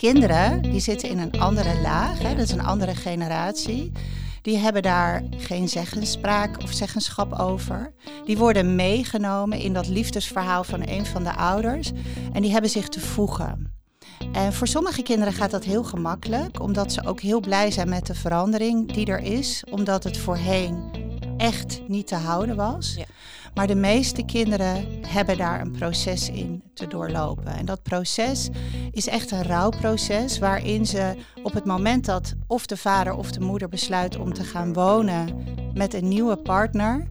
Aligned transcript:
Kinderen 0.00 0.62
die 0.62 0.80
zitten 0.80 1.08
in 1.08 1.18
een 1.18 1.40
andere 1.40 1.80
laag, 1.80 2.18
hè, 2.18 2.34
dat 2.34 2.44
is 2.44 2.50
een 2.50 2.62
andere 2.62 2.94
generatie. 2.94 3.92
Die 4.42 4.56
hebben 4.56 4.82
daar 4.82 5.22
geen 5.36 5.68
zeggenspraak 5.68 6.62
of 6.62 6.72
zeggenschap 6.72 7.32
over. 7.38 7.92
Die 8.24 8.38
worden 8.38 8.74
meegenomen 8.74 9.58
in 9.58 9.72
dat 9.72 9.88
liefdesverhaal 9.88 10.64
van 10.64 10.82
een 10.88 11.06
van 11.06 11.24
de 11.24 11.34
ouders. 11.34 11.92
En 12.32 12.42
die 12.42 12.52
hebben 12.52 12.70
zich 12.70 12.88
te 12.88 13.00
voegen. 13.00 13.72
En 14.32 14.52
voor 14.52 14.66
sommige 14.66 15.02
kinderen 15.02 15.34
gaat 15.34 15.50
dat 15.50 15.64
heel 15.64 15.84
gemakkelijk, 15.84 16.60
omdat 16.60 16.92
ze 16.92 17.06
ook 17.06 17.20
heel 17.20 17.40
blij 17.40 17.70
zijn 17.70 17.88
met 17.88 18.06
de 18.06 18.14
verandering 18.14 18.92
die 18.92 19.06
er 19.06 19.22
is, 19.22 19.64
omdat 19.70 20.04
het 20.04 20.16
voorheen 20.16 20.90
echt 21.36 21.80
niet 21.88 22.06
te 22.06 22.14
houden 22.14 22.56
was. 22.56 22.94
Ja. 22.96 23.04
Maar 23.54 23.66
de 23.66 23.74
meeste 23.74 24.24
kinderen 24.24 24.86
hebben 25.06 25.36
daar 25.36 25.60
een 25.60 25.70
proces 25.70 26.30
in 26.30 26.62
te 26.74 26.86
doorlopen. 26.86 27.46
En 27.46 27.66
dat 27.66 27.82
proces 27.82 28.48
is 28.90 29.06
echt 29.06 29.30
een 29.30 29.42
rouwproces 29.42 30.38
waarin 30.38 30.86
ze 30.86 31.16
op 31.42 31.52
het 31.52 31.64
moment 31.64 32.04
dat 32.04 32.34
of 32.46 32.66
de 32.66 32.76
vader 32.76 33.14
of 33.14 33.30
de 33.30 33.40
moeder 33.40 33.68
besluit 33.68 34.16
om 34.16 34.32
te 34.32 34.44
gaan 34.44 34.72
wonen 34.72 35.44
met 35.74 35.94
een 35.94 36.08
nieuwe 36.08 36.36
partner, 36.36 37.06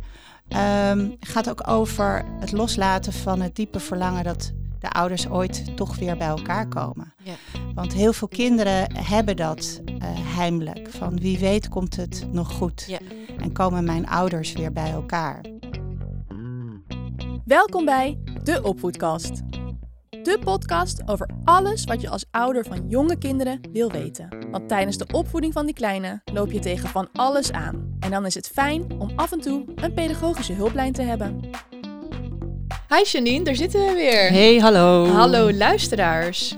ehm, 0.48 1.10
gaat 1.20 1.50
ook 1.50 1.68
over 1.68 2.26
het 2.40 2.52
loslaten 2.52 3.14
van 3.14 3.42
het 3.42 3.56
diepe 3.56 3.80
verlangen 3.80 4.24
dat 4.24 4.52
de 4.80 4.90
ouders 4.90 5.30
ooit 5.30 5.78
toch 5.78 5.96
weer 5.96 6.18
bij 6.18 6.28
elkaar 6.28 6.68
komen. 6.68 7.14
Ja. 7.24 7.34
Want 7.76 7.94
heel 7.94 8.14
veel 8.14 8.28
kinderen 8.28 8.96
hebben 8.96 9.36
dat 9.36 9.82
eh, 9.86 10.08
heimelijk. 10.36 10.90
Van 10.90 11.20
wie 11.20 11.40
weet 11.40 11.70
komt 11.70 11.96
het 11.96 12.28
nog 12.32 12.52
goed. 12.52 12.86
Ja. 12.88 13.00
En 13.38 13.52
komen 13.52 13.84
mijn 13.84 14.08
ouders 14.08 14.54
weer 14.54 14.72
bij 14.72 14.92
elkaar. 14.92 15.42
Welkom 17.50 17.86
bij 17.86 18.20
De 18.44 18.64
Opvoedkast. 18.64 19.42
De 20.10 20.40
podcast 20.44 21.02
over 21.06 21.30
alles 21.44 21.84
wat 21.84 22.02
je 22.02 22.10
als 22.10 22.26
ouder 22.32 22.66
van 22.66 22.86
jonge 22.88 23.18
kinderen 23.18 23.60
wil 23.72 23.92
weten. 23.92 24.48
Want 24.52 24.68
tijdens 24.68 24.98
de 24.98 25.08
opvoeding 25.14 25.54
van 25.54 25.66
die 25.66 25.76
kleine 25.76 26.22
loop 26.34 26.52
je 26.52 26.60
tegen 26.60 26.90
van 26.90 27.10
alles 27.14 27.52
aan. 27.52 27.98
En 28.00 28.12
dan 28.12 28.26
is 28.26 28.36
het 28.36 28.48
fijn 28.48 29.00
om 29.00 29.12
af 29.16 29.32
en 29.32 29.40
toe 29.40 29.66
een 29.76 29.94
pedagogische 29.94 30.54
hulplijn 30.54 30.94
te 30.94 31.02
hebben. 31.02 31.40
Hi 32.90 33.04
Janine, 33.04 33.44
daar 33.44 33.56
zitten 33.56 33.86
we 33.86 33.94
weer. 33.94 34.30
Hey, 34.32 34.58
hallo. 34.58 35.06
Hallo 35.06 35.52
luisteraars. 35.52 36.56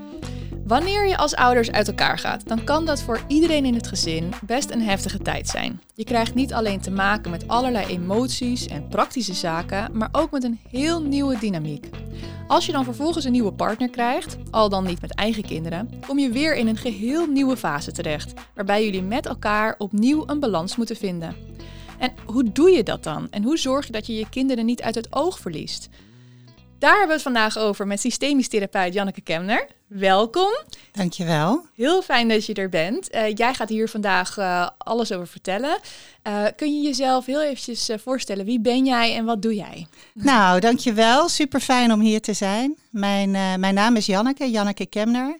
Wanneer 0.72 1.08
je 1.08 1.17
als 1.17 1.36
ouders 1.36 1.72
uit 1.72 1.88
elkaar 1.88 2.17
gaat, 2.17 2.47
dan 2.47 2.64
kan 2.64 2.86
dat 2.86 3.02
voor 3.02 3.22
iedereen 3.27 3.66
in 3.66 3.73
het 3.73 3.88
gezin 3.88 4.33
best 4.45 4.72
een 4.72 4.81
heftige 4.81 5.17
tijd 5.17 5.47
zijn. 5.47 5.81
Je 5.95 6.03
krijgt 6.03 6.36
niet 6.36 6.53
alleen 6.53 6.81
te 6.81 6.91
maken 6.91 7.31
met 7.31 7.47
allerlei 7.47 7.86
emoties 7.86 8.67
en 8.67 8.88
praktische 8.88 9.33
zaken, 9.33 9.97
maar 9.97 10.09
ook 10.11 10.31
met 10.31 10.44
een 10.44 10.59
heel 10.69 11.02
nieuwe 11.02 11.38
dynamiek. 11.39 11.89
Als 12.47 12.66
je 12.66 12.72
dan 12.72 12.83
vervolgens 12.83 13.25
een 13.25 13.31
nieuwe 13.31 13.53
partner 13.53 13.89
krijgt, 13.89 14.38
al 14.52 14.69
dan 14.69 14.83
niet 14.83 15.02
met 15.02 15.16
eigen 15.16 15.44
kinderen, 15.44 15.89
kom 16.08 16.19
je 16.19 16.30
weer 16.30 16.55
in 16.55 16.67
een 16.67 16.77
geheel 16.77 17.25
nieuwe 17.25 17.58
fase 17.58 17.92
terecht, 17.92 18.33
waarbij 18.55 18.86
jullie 18.86 19.03
met 19.03 19.25
elkaar 19.25 19.75
opnieuw 19.77 20.23
een 20.25 20.39
balans 20.39 20.75
moeten 20.75 20.95
vinden. 20.95 21.36
En 21.99 22.14
hoe 22.25 22.52
doe 22.52 22.69
je 22.69 22.83
dat 22.83 23.03
dan? 23.03 23.27
En 23.31 23.44
hoe 23.44 23.58
zorg 23.58 23.86
je 23.86 23.92
dat 23.92 24.08
je 24.08 24.16
je 24.16 24.30
kinderen 24.30 24.66
niet 24.66 24.81
uit 24.81 24.95
het 24.95 25.08
oog 25.16 25.39
verliest? 25.39 25.89
Daar 26.81 26.97
hebben 26.97 27.07
we 27.07 27.13
het 27.13 27.21
vandaag 27.21 27.57
over 27.57 27.87
met 27.87 27.99
systemisch 27.99 28.47
therapeut 28.47 28.93
Janneke 28.93 29.21
Kemner. 29.21 29.67
Welkom. 29.87 30.51
Dankjewel. 30.91 31.65
Heel 31.75 32.01
fijn 32.01 32.27
dat 32.27 32.45
je 32.45 32.53
er 32.53 32.69
bent. 32.69 33.09
Eh, 33.09 33.35
jij 33.35 33.53
gaat 33.53 33.69
hier 33.69 33.89
vandaag 33.89 34.37
eh, 34.37 34.67
alles 34.77 35.11
over 35.11 35.27
vertellen. 35.27 35.77
Eh, 36.21 36.43
kun 36.55 36.75
je 36.75 36.87
jezelf 36.87 37.25
heel 37.25 37.41
eventjes 37.41 37.89
voorstellen? 38.03 38.45
Wie 38.45 38.61
ben 38.61 38.85
jij 38.85 39.15
en 39.15 39.25
wat 39.25 39.41
doe 39.41 39.55
jij? 39.55 39.87
Nou, 40.13 40.59
dankjewel. 40.59 41.29
Super 41.29 41.59
fijn 41.59 41.91
om 41.91 41.99
hier 41.99 42.21
te 42.21 42.33
zijn. 42.33 42.77
Mijn, 42.89 43.31
mijn 43.59 43.73
naam 43.73 43.95
is 43.95 44.05
Janneke, 44.05 44.52
Janneke 44.52 44.85
Kemner. 44.85 45.39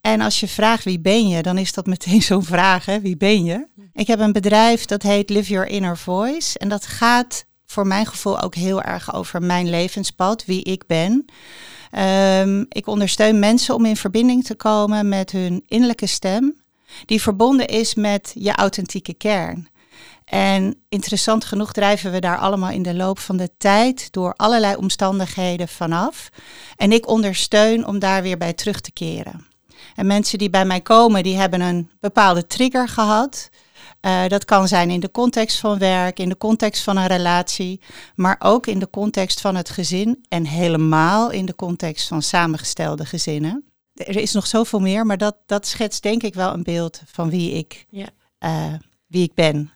En 0.00 0.20
als 0.20 0.40
je 0.40 0.48
vraagt 0.48 0.84
wie 0.84 1.00
ben 1.00 1.28
je, 1.28 1.42
dan 1.42 1.58
is 1.58 1.72
dat 1.72 1.86
meteen 1.86 2.22
zo'n 2.22 2.44
vraag, 2.44 2.86
hè? 2.86 3.00
Wie 3.00 3.16
ben 3.16 3.44
je? 3.44 3.66
Ik 3.92 4.06
heb 4.06 4.20
een 4.20 4.32
bedrijf 4.32 4.84
dat 4.84 5.02
heet 5.02 5.30
Live 5.30 5.52
Your 5.52 5.68
Inner 5.68 5.98
Voice. 5.98 6.58
En 6.58 6.68
dat 6.68 6.86
gaat 6.86 7.44
voor 7.72 7.86
mijn 7.86 8.06
gevoel 8.06 8.40
ook 8.40 8.54
heel 8.54 8.82
erg 8.82 9.14
over 9.14 9.42
mijn 9.42 9.70
levenspad, 9.70 10.44
wie 10.44 10.62
ik 10.62 10.86
ben. 10.86 11.24
Ehm, 11.90 12.64
ik 12.68 12.86
ondersteun 12.86 13.38
mensen 13.38 13.74
om 13.74 13.84
in 13.84 13.96
verbinding 13.96 14.44
te 14.44 14.54
komen 14.54 15.08
met 15.08 15.30
hun 15.30 15.64
innerlijke 15.66 16.06
stem, 16.06 16.62
die 17.06 17.22
verbonden 17.22 17.66
is 17.66 17.94
met 17.94 18.32
je 18.34 18.52
authentieke 18.52 19.14
kern. 19.14 19.70
En 20.24 20.76
interessant 20.88 21.44
genoeg 21.44 21.72
drijven 21.72 22.12
we 22.12 22.18
daar 22.18 22.38
allemaal 22.38 22.70
in 22.70 22.82
de 22.82 22.94
loop 22.94 23.18
van 23.18 23.36
de 23.36 23.50
tijd 23.58 24.12
door 24.12 24.34
allerlei 24.36 24.76
omstandigheden 24.76 25.68
vanaf. 25.68 26.28
En 26.76 26.92
ik 26.92 27.08
ondersteun 27.08 27.86
om 27.86 27.98
daar 27.98 28.22
weer 28.22 28.38
bij 28.38 28.52
terug 28.52 28.80
te 28.80 28.92
keren. 28.92 29.46
En 29.94 30.06
mensen 30.06 30.38
die 30.38 30.50
bij 30.50 30.64
mij 30.64 30.80
komen, 30.80 31.22
die 31.22 31.36
hebben 31.36 31.60
een 31.60 31.90
bepaalde 32.00 32.46
trigger 32.46 32.88
gehad. 32.88 33.48
Uh, 34.06 34.26
dat 34.26 34.44
kan 34.44 34.68
zijn 34.68 34.90
in 34.90 35.00
de 35.00 35.10
context 35.10 35.58
van 35.58 35.78
werk, 35.78 36.18
in 36.18 36.28
de 36.28 36.36
context 36.36 36.82
van 36.82 36.96
een 36.96 37.06
relatie, 37.06 37.80
maar 38.14 38.36
ook 38.38 38.66
in 38.66 38.78
de 38.78 38.90
context 38.90 39.40
van 39.40 39.54
het 39.54 39.70
gezin 39.70 40.24
en 40.28 40.46
helemaal 40.46 41.30
in 41.30 41.46
de 41.46 41.54
context 41.54 42.08
van 42.08 42.22
samengestelde 42.22 43.04
gezinnen. 43.04 43.64
Er 43.94 44.16
is 44.16 44.32
nog 44.32 44.46
zoveel 44.46 44.80
meer, 44.80 45.06
maar 45.06 45.18
dat, 45.18 45.36
dat 45.46 45.66
schetst 45.66 46.02
denk 46.02 46.22
ik 46.22 46.34
wel 46.34 46.52
een 46.52 46.62
beeld 46.62 47.02
van 47.06 47.30
wie 47.30 47.52
ik, 47.52 47.86
Ja. 47.88 48.06
uh, 48.44 48.74
wie 49.06 49.22
ik 49.22 49.34
ben, 49.34 49.70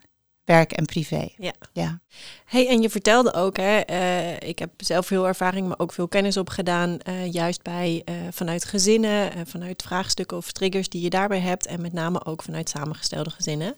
werk 0.47 0.71
en 0.71 0.85
privé. 0.85 1.29
Ja. 1.37 1.53
ja. 1.73 1.99
Hey, 2.45 2.67
en 2.67 2.81
je 2.81 2.89
vertelde 2.89 3.33
ook, 3.33 3.57
hè, 3.57 3.81
uh, 3.89 4.49
ik 4.49 4.59
heb 4.59 4.69
zelf 4.77 5.05
veel 5.05 5.27
ervaring, 5.27 5.67
maar 5.67 5.79
ook 5.79 5.93
veel 5.93 6.07
kennis 6.07 6.37
opgedaan, 6.37 6.97
uh, 7.09 7.31
juist 7.31 7.61
bij 7.61 8.01
uh, 8.05 8.15
vanuit 8.31 8.65
gezinnen, 8.65 9.47
vanuit 9.47 9.83
vraagstukken 9.83 10.37
of 10.37 10.51
triggers 10.51 10.89
die 10.89 11.01
je 11.01 11.09
daarbij 11.09 11.39
hebt 11.39 11.65
en 11.65 11.81
met 11.81 11.93
name 11.93 12.25
ook 12.25 12.43
vanuit 12.43 12.69
samengestelde 12.69 13.29
gezinnen. 13.29 13.75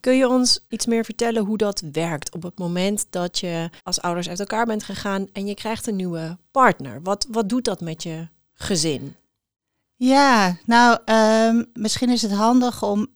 Kun 0.00 0.16
je 0.16 0.28
ons 0.28 0.64
iets 0.68 0.86
meer 0.86 1.04
vertellen 1.04 1.44
hoe 1.44 1.56
dat 1.56 1.82
werkt 1.92 2.34
op 2.34 2.42
het 2.42 2.58
moment 2.58 3.06
dat 3.10 3.38
je 3.38 3.70
als 3.82 4.00
ouders 4.00 4.28
uit 4.28 4.40
elkaar 4.40 4.66
bent 4.66 4.84
gegaan 4.84 5.28
en 5.32 5.46
je 5.46 5.54
krijgt 5.54 5.86
een 5.86 5.96
nieuwe 5.96 6.38
partner? 6.50 7.02
Wat, 7.02 7.26
wat 7.30 7.48
doet 7.48 7.64
dat 7.64 7.80
met 7.80 8.02
je 8.02 8.28
gezin? 8.54 9.16
Ja, 9.96 10.56
nou, 10.66 10.98
um, 11.04 11.66
misschien 11.72 12.10
is 12.10 12.22
het 12.22 12.32
handig 12.32 12.82
om 12.82 13.08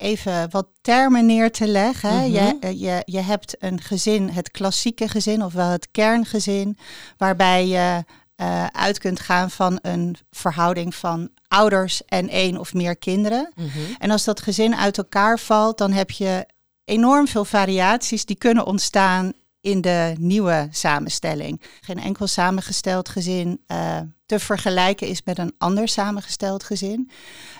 even 0.00 0.50
wat 0.50 0.66
termen 0.80 1.26
neer 1.26 1.50
te 1.50 1.66
leggen. 1.66 2.14
Mm 2.14 2.34
-hmm. 2.34 2.56
je, 2.60 2.78
je, 2.78 3.02
je 3.04 3.20
hebt 3.20 3.56
een 3.58 3.80
gezin, 3.80 4.28
het 4.28 4.50
klassieke 4.50 5.08
gezin, 5.08 5.44
ofwel 5.44 5.68
het 5.68 5.90
kerngezin, 5.90 6.78
waarbij 7.16 7.66
je 7.66 8.04
uh, 8.40 8.66
uit 8.66 8.98
kunt 8.98 9.20
gaan 9.20 9.50
van 9.50 9.78
een 9.82 10.16
verhouding 10.30 10.94
van 10.94 11.28
ouders 11.48 12.04
en 12.04 12.28
één 12.28 12.58
of 12.58 12.74
meer 12.74 12.96
kinderen. 12.96 13.52
Mhm. 13.54 13.64
Mm 13.64 13.70
-hmm. 13.72 13.94
En 13.98 14.10
als 14.10 14.24
dat 14.24 14.40
gezin 14.40 14.76
uit 14.76 14.98
elkaar 14.98 15.38
valt, 15.38 15.78
dan 15.78 15.92
heb 15.92 16.10
je 16.10 16.46
enorm 16.84 17.28
veel 17.28 17.44
variaties 17.44 18.24
die 18.24 18.36
kunnen 18.36 18.66
ontstaan 18.66 19.32
in 19.60 19.80
de 19.80 20.14
nieuwe 20.18 20.68
samenstelling. 20.70 21.62
Geen 21.80 21.98
enkel 21.98 22.26
samengesteld 22.26 23.08
gezin 23.08 23.64
uh, 23.66 24.00
te 24.26 24.38
vergelijken 24.38 25.06
is 25.06 25.22
met 25.22 25.38
een 25.38 25.54
ander 25.58 25.88
samengesteld 25.88 26.64
gezin. 26.64 27.10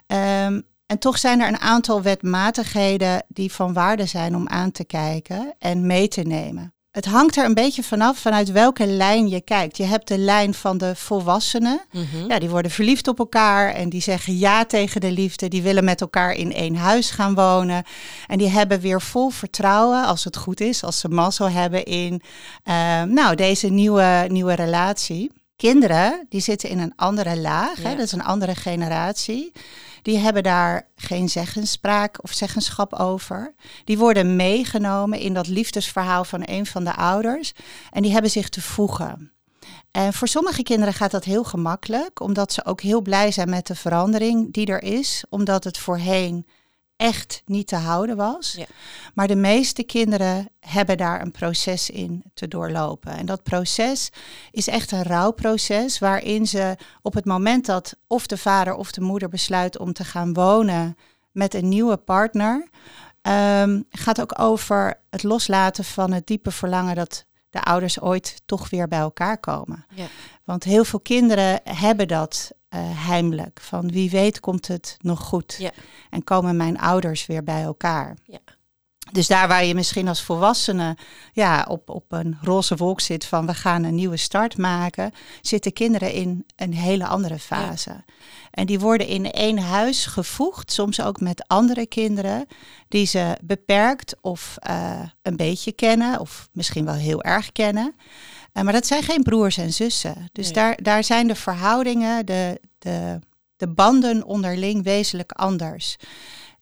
Um, 0.06 0.68
en 0.90 0.98
toch 0.98 1.18
zijn 1.18 1.40
er 1.40 1.48
een 1.48 1.60
aantal 1.60 2.02
wetmatigheden 2.02 3.22
die 3.28 3.52
van 3.52 3.72
waarde 3.72 4.06
zijn 4.06 4.36
om 4.36 4.48
aan 4.48 4.72
te 4.72 4.84
kijken 4.84 5.54
en 5.58 5.86
mee 5.86 6.08
te 6.08 6.20
nemen. 6.22 6.72
Het 6.90 7.04
hangt 7.04 7.36
er 7.36 7.44
een 7.44 7.54
beetje 7.54 7.82
vanaf 7.82 8.18
vanuit 8.18 8.52
welke 8.52 8.86
lijn 8.86 9.28
je 9.28 9.40
kijkt. 9.40 9.76
Je 9.76 9.84
hebt 9.84 10.08
de 10.08 10.18
lijn 10.18 10.54
van 10.54 10.78
de 10.78 10.96
volwassenen. 10.96 11.80
Mhm. 11.92 12.26
Ja, 12.28 12.38
die 12.38 12.48
worden 12.50 12.70
verliefd 12.70 13.08
op 13.08 13.18
elkaar 13.18 13.74
en 13.74 13.88
die 13.88 14.00
zeggen 14.02 14.38
ja 14.38 14.64
tegen 14.64 15.00
de 15.00 15.10
liefde. 15.12 15.48
Die 15.48 15.62
willen 15.62 15.84
met 15.84 16.00
elkaar 16.00 16.32
in 16.32 16.52
één 16.52 16.76
huis 16.76 17.10
gaan 17.10 17.34
wonen. 17.34 17.84
En 18.26 18.38
die 18.38 18.48
hebben 18.48 18.80
weer 18.80 19.00
vol 19.02 19.28
vertrouwen, 19.30 20.04
als 20.04 20.24
het 20.24 20.36
goed 20.36 20.60
is, 20.60 20.84
als 20.84 20.98
ze 20.98 21.08
mazzel 21.08 21.50
hebben 21.50 21.84
in 21.84 22.22
uh, 22.64 23.02
nou, 23.02 23.34
deze 23.34 23.68
nieuwe, 23.68 24.24
nieuwe 24.28 24.54
relatie. 24.54 25.30
Kinderen, 25.56 26.26
die 26.28 26.40
zitten 26.40 26.68
in 26.68 26.78
een 26.78 26.92
andere 26.96 27.36
laag, 27.40 27.82
Ja. 27.82 27.88
hè, 27.88 27.94
dat 27.96 28.04
is 28.04 28.12
een 28.12 28.24
andere 28.24 28.54
generatie. 28.54 29.52
Die 30.02 30.18
hebben 30.18 30.42
daar 30.42 30.88
geen 30.96 31.28
zeggenspraak 31.28 32.22
of 32.22 32.32
zeggenschap 32.32 32.92
over. 32.92 33.54
Die 33.84 33.98
worden 33.98 34.36
meegenomen 34.36 35.18
in 35.18 35.34
dat 35.34 35.46
liefdesverhaal 35.46 36.24
van 36.24 36.42
een 36.44 36.66
van 36.66 36.84
de 36.84 36.94
ouders. 36.94 37.52
En 37.90 38.02
die 38.02 38.12
hebben 38.12 38.30
zich 38.30 38.48
te 38.48 38.62
voegen. 38.62 39.32
En 39.90 40.12
voor 40.12 40.28
sommige 40.28 40.62
kinderen 40.62 40.94
gaat 40.94 41.10
dat 41.10 41.24
heel 41.24 41.44
gemakkelijk, 41.44 42.20
omdat 42.20 42.52
ze 42.52 42.64
ook 42.64 42.80
heel 42.80 43.00
blij 43.00 43.30
zijn 43.30 43.50
met 43.50 43.66
de 43.66 43.74
verandering 43.74 44.52
die 44.52 44.66
er 44.66 44.82
is, 44.82 45.24
omdat 45.28 45.64
het 45.64 45.78
voorheen 45.78 46.46
echt 47.00 47.42
niet 47.46 47.66
te 47.66 47.76
houden 47.76 48.16
was. 48.16 48.54
Ja. 48.56 48.64
Maar 49.14 49.28
de 49.28 49.36
meeste 49.36 49.82
kinderen 49.82 50.48
hebben 50.60 50.96
daar 50.96 51.20
een 51.20 51.30
proces 51.30 51.90
in 51.90 52.24
te 52.34 52.48
doorlopen. 52.48 53.12
En 53.12 53.26
dat 53.26 53.42
proces 53.42 54.10
is 54.50 54.66
echt 54.66 54.92
een 54.92 55.02
rouwproces 55.02 55.98
waarin 55.98 56.46
ze 56.46 56.76
op 57.02 57.14
het 57.14 57.24
moment 57.24 57.66
dat 57.66 57.96
of 58.06 58.26
de 58.26 58.36
vader 58.36 58.74
of 58.74 58.92
de 58.92 59.00
moeder 59.00 59.28
besluit 59.28 59.78
om 59.78 59.92
te 59.92 60.04
gaan 60.04 60.32
wonen 60.32 60.96
met 61.32 61.54
een 61.54 61.68
nieuwe 61.68 61.96
partner, 61.96 62.68
um, 63.22 63.84
gaat 63.90 64.20
ook 64.20 64.38
over 64.38 65.00
het 65.10 65.22
loslaten 65.22 65.84
van 65.84 66.12
het 66.12 66.26
diepe 66.26 66.50
verlangen 66.50 66.94
dat 66.94 67.24
de 67.50 67.62
ouders 67.62 68.00
ooit 68.00 68.42
toch 68.46 68.70
weer 68.70 68.88
bij 68.88 68.98
elkaar 68.98 69.38
komen. 69.38 69.86
Ja. 69.94 70.06
Want 70.44 70.64
heel 70.64 70.84
veel 70.84 71.00
kinderen 71.00 71.60
hebben 71.64 72.08
dat 72.08 72.50
uh, 72.74 72.80
heimelijk. 73.06 73.60
Van 73.62 73.90
wie 73.92 74.10
weet 74.10 74.40
komt 74.40 74.66
het 74.66 74.96
nog 75.00 75.20
goed. 75.20 75.56
Ja. 75.58 75.70
En 76.10 76.24
komen 76.24 76.56
mijn 76.56 76.78
ouders 76.78 77.26
weer 77.26 77.44
bij 77.44 77.62
elkaar. 77.62 78.16
Ja. 78.24 78.38
Dus 79.12 79.26
daar 79.26 79.48
waar 79.48 79.64
je 79.64 79.74
misschien 79.74 80.08
als 80.08 80.22
volwassene 80.22 80.96
ja, 81.32 81.66
op, 81.68 81.90
op 81.90 82.12
een 82.12 82.38
roze 82.42 82.76
wolk 82.76 83.00
zit 83.00 83.24
van 83.24 83.46
we 83.46 83.54
gaan 83.54 83.84
een 83.84 83.94
nieuwe 83.94 84.16
start 84.16 84.56
maken, 84.56 85.12
zitten 85.40 85.72
kinderen 85.72 86.12
in 86.12 86.46
een 86.56 86.74
hele 86.74 87.06
andere 87.06 87.38
fase. 87.38 88.04
En 88.50 88.66
die 88.66 88.80
worden 88.80 89.06
in 89.06 89.32
één 89.32 89.58
huis 89.58 90.06
gevoegd, 90.06 90.72
soms 90.72 91.02
ook 91.02 91.20
met 91.20 91.44
andere 91.46 91.86
kinderen, 91.86 92.46
die 92.88 93.06
ze 93.06 93.36
beperkt 93.42 94.16
of 94.20 94.56
uh, 94.68 95.00
een 95.22 95.36
beetje 95.36 95.72
kennen, 95.72 96.20
of 96.20 96.48
misschien 96.52 96.84
wel 96.84 96.94
heel 96.94 97.22
erg 97.22 97.52
kennen. 97.52 97.94
Uh, 98.54 98.62
maar 98.62 98.72
dat 98.72 98.86
zijn 98.86 99.02
geen 99.02 99.22
broers 99.22 99.56
en 99.56 99.72
zussen. 99.72 100.28
Dus 100.32 100.44
Nee. 100.44 100.54
daar, 100.54 100.78
daar 100.82 101.04
zijn 101.04 101.26
de 101.28 101.34
verhoudingen, 101.34 102.26
de, 102.26 102.60
de, 102.78 103.18
de 103.56 103.68
banden 103.68 104.24
onderling 104.24 104.84
wezenlijk 104.84 105.32
anders. 105.32 105.96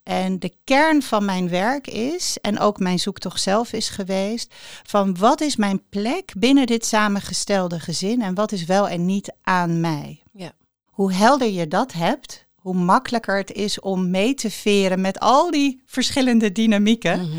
En 0.03 0.39
de 0.39 0.53
kern 0.63 1.01
van 1.01 1.25
mijn 1.25 1.49
werk 1.49 1.87
is, 1.87 2.37
en 2.41 2.59
ook 2.59 2.79
mijn 2.79 2.99
zoektocht 2.99 3.41
zelf 3.41 3.73
is 3.73 3.89
geweest, 3.89 4.53
van 4.83 5.17
wat 5.17 5.41
is 5.41 5.55
mijn 5.55 5.81
plek 5.89 6.33
binnen 6.37 6.65
dit 6.65 6.85
samengestelde 6.85 7.79
gezin 7.79 8.21
en 8.21 8.33
wat 8.33 8.51
is 8.51 8.65
wel 8.65 8.87
en 8.87 9.05
niet 9.05 9.33
aan 9.41 9.79
mij. 9.79 10.21
Ja. 10.31 10.51
Hoe 10.85 11.13
helder 11.13 11.49
je 11.49 11.67
dat 11.67 11.93
hebt, 11.93 12.45
hoe 12.59 12.73
makkelijker 12.75 13.37
het 13.37 13.51
is 13.51 13.79
om 13.79 14.09
mee 14.09 14.33
te 14.33 14.51
veren 14.51 15.01
met 15.01 15.19
al 15.19 15.51
die 15.51 15.81
verschillende 15.85 16.51
dynamieken. 16.51 17.19
Mhm. 17.19 17.37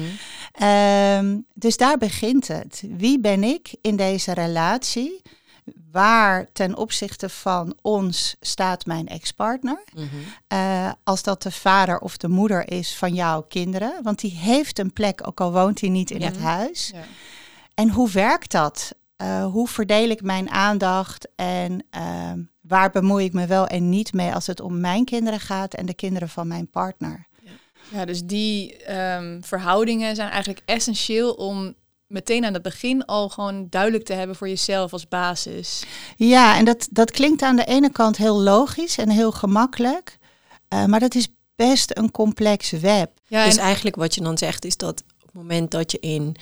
Ehm, 0.53 1.39
dus 1.55 1.77
daar 1.77 1.99
begint 1.99 2.49
het. 2.49 2.83
Wie 2.97 3.21
ben 3.21 3.45
ik 3.45 3.75
in 3.81 3.97
deze 3.97 4.33
relatie? 4.35 5.23
Waar 5.93 6.49
ten 6.53 6.77
opzichte 6.77 7.29
van 7.29 7.75
ons 7.83 8.37
staat 8.41 8.87
mijn 8.87 9.09
ex-partner? 9.09 9.85
Mhm. 9.95 10.05
Eh, 10.49 10.91
als 11.05 11.23
dat 11.23 11.43
de 11.43 11.51
vader 11.51 11.99
of 11.99 12.17
de 12.17 12.29
moeder 12.29 12.71
is 12.71 12.97
van 12.97 13.15
jouw 13.15 13.43
kinderen. 13.43 13.93
Want 14.03 14.21
die 14.21 14.31
heeft 14.37 14.79
een 14.79 14.93
plek, 14.93 15.27
ook 15.29 15.41
al 15.41 15.53
woont 15.53 15.81
hij 15.81 15.91
niet 15.91 16.11
in 16.11 16.21
Ja. 16.21 16.27
het 16.27 16.39
huis. 16.39 16.91
Ja. 16.95 17.03
En 17.75 17.91
hoe 17.91 18.11
werkt 18.11 18.51
dat? 18.53 18.95
Eh, 19.21 19.45
hoe 19.45 19.69
verdeel 19.69 20.09
ik 20.09 20.23
mijn 20.23 20.51
aandacht 20.51 21.29
en 21.37 21.87
ehm, 21.91 22.39
waar 22.61 22.91
bemoei 22.91 23.25
ik 23.25 23.33
me 23.33 23.47
wel 23.47 23.67
en 23.67 23.89
niet 23.89 24.13
mee 24.13 24.35
als 24.35 24.47
het 24.47 24.61
om 24.61 24.81
mijn 24.81 25.05
kinderen 25.05 25.41
gaat 25.41 25.75
en 25.75 25.87
de 25.87 25.95
kinderen 25.95 26.29
van 26.29 26.47
mijn 26.47 26.71
partner? 26.71 27.27
Ja, 27.93 28.05
dus 28.05 28.25
die 28.25 28.77
ehm, 28.77 29.41
verhoudingen 29.43 30.15
zijn 30.15 30.31
eigenlijk 30.31 30.63
essentieel 30.65 31.33
om 31.33 31.75
meteen 32.07 32.45
aan 32.45 32.53
het 32.53 32.63
begin 32.63 33.05
al 33.05 33.29
gewoon 33.29 33.67
duidelijk 33.71 34.05
te 34.05 34.13
hebben 34.13 34.37
voor 34.37 34.49
jezelf 34.49 34.93
als 34.93 35.09
basis. 35.09 35.85
Ja, 36.17 36.57
en 36.57 36.65
dat, 36.65 36.89
dat 36.91 37.11
klinkt 37.11 37.43
aan 37.43 37.57
de 37.57 37.65
ene 37.65 37.91
kant 37.91 38.17
heel 38.17 38.41
logisch 38.41 38.99
en 38.99 39.11
heel 39.11 39.33
gemakkelijk, 39.33 40.19
eh, 40.69 40.85
maar 40.85 41.01
dat 41.01 41.15
is 41.15 41.29
best 41.57 41.97
een 41.97 42.11
complex 42.11 42.71
web. 42.71 43.11
Ja, 43.27 43.45
Dus 43.45 43.57
en, 43.57 43.63
eigenlijk 43.63 43.97
wat 43.97 44.15
je 44.15 44.21
dan 44.21 44.39
zegt 44.39 44.65
is 44.65 44.77
dat 44.77 45.03
op 45.19 45.27
het 45.27 45.35
moment 45.35 45.71
dat 45.71 45.93
je 45.93 45.99
in 45.99 46.37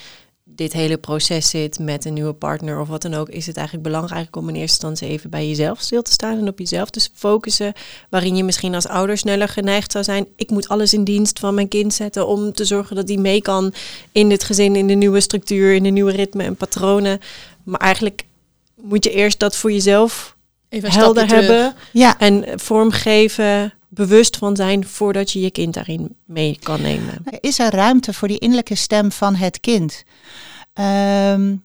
dit 0.55 0.73
hele 0.73 0.97
proces 0.97 1.51
zit 1.51 1.79
met 1.79 2.05
een 2.05 2.13
nieuwe 2.13 2.33
partner 2.33 2.81
of 2.81 2.89
wat 2.89 3.03
dan 3.03 3.15
ook, 3.15 3.29
is 3.29 3.47
het 3.47 3.57
eigenlijk 3.57 3.87
belangrijk 3.87 4.37
om 4.37 4.49
in 4.49 4.55
eerste 4.55 4.87
instantie 4.87 5.09
even 5.09 5.31
bij 5.31 5.49
jezelf 5.49 5.81
stil 5.81 6.03
te 6.03 6.13
staan 6.13 6.39
en 6.39 6.49
op 6.49 6.59
jezelf 6.59 6.91
te 6.91 7.09
focussen. 7.15 7.73
Waarin 8.11 8.37
je 8.37 8.45
misschien 8.45 8.75
als 8.75 8.87
ouder 8.87 9.19
sneller 9.19 9.49
geneigd 9.49 9.93
zou 9.93 10.05
zijn. 10.05 10.27
Ik 10.37 10.51
moet 10.51 10.69
alles 10.69 10.93
in 10.93 11.05
dienst 11.05 11.39
van 11.39 11.55
mijn 11.55 11.69
kind 11.69 11.95
zetten 11.95 12.27
om 12.27 12.53
te 12.53 12.65
zorgen 12.65 12.97
dat 12.97 13.07
die 13.07 13.19
mee 13.19 13.43
kan 13.43 13.73
in 14.13 14.29
dit 14.29 14.45
gezin, 14.45 14.77
in 14.77 14.87
de 14.87 14.95
nieuwe 14.95 15.21
structuur, 15.21 15.75
in 15.75 15.83
de 15.83 15.89
nieuwe 15.89 16.13
ritme 16.13 16.43
en 16.43 16.57
patronen. 16.57 17.21
Maar 17.63 17.81
eigenlijk 17.81 18.25
moet 18.75 19.05
je 19.05 19.11
eerst 19.11 19.39
dat 19.39 19.57
voor 19.57 19.73
jezelf 19.73 20.37
even 20.69 20.93
helder 20.93 21.27
hebben 21.27 21.75
Ja, 21.93 22.19
en 22.19 22.45
vormgeven, 22.61 23.73
bewust 23.99 24.37
van 24.37 24.57
zijn 24.57 24.87
voordat 24.87 25.31
je 25.31 25.41
je 25.41 25.51
kind 25.51 25.75
daarin 25.75 26.17
mee 26.25 26.59
kan 26.63 26.81
nemen. 26.83 27.25
is 27.41 27.59
er 27.59 27.71
ruimte 27.75 28.13
voor 28.15 28.29
die 28.29 28.39
innerlijke 28.39 28.75
stem 28.75 29.13
van 29.13 29.35
het 29.35 29.61
kind? 29.61 30.03
Ehm, 30.73 31.57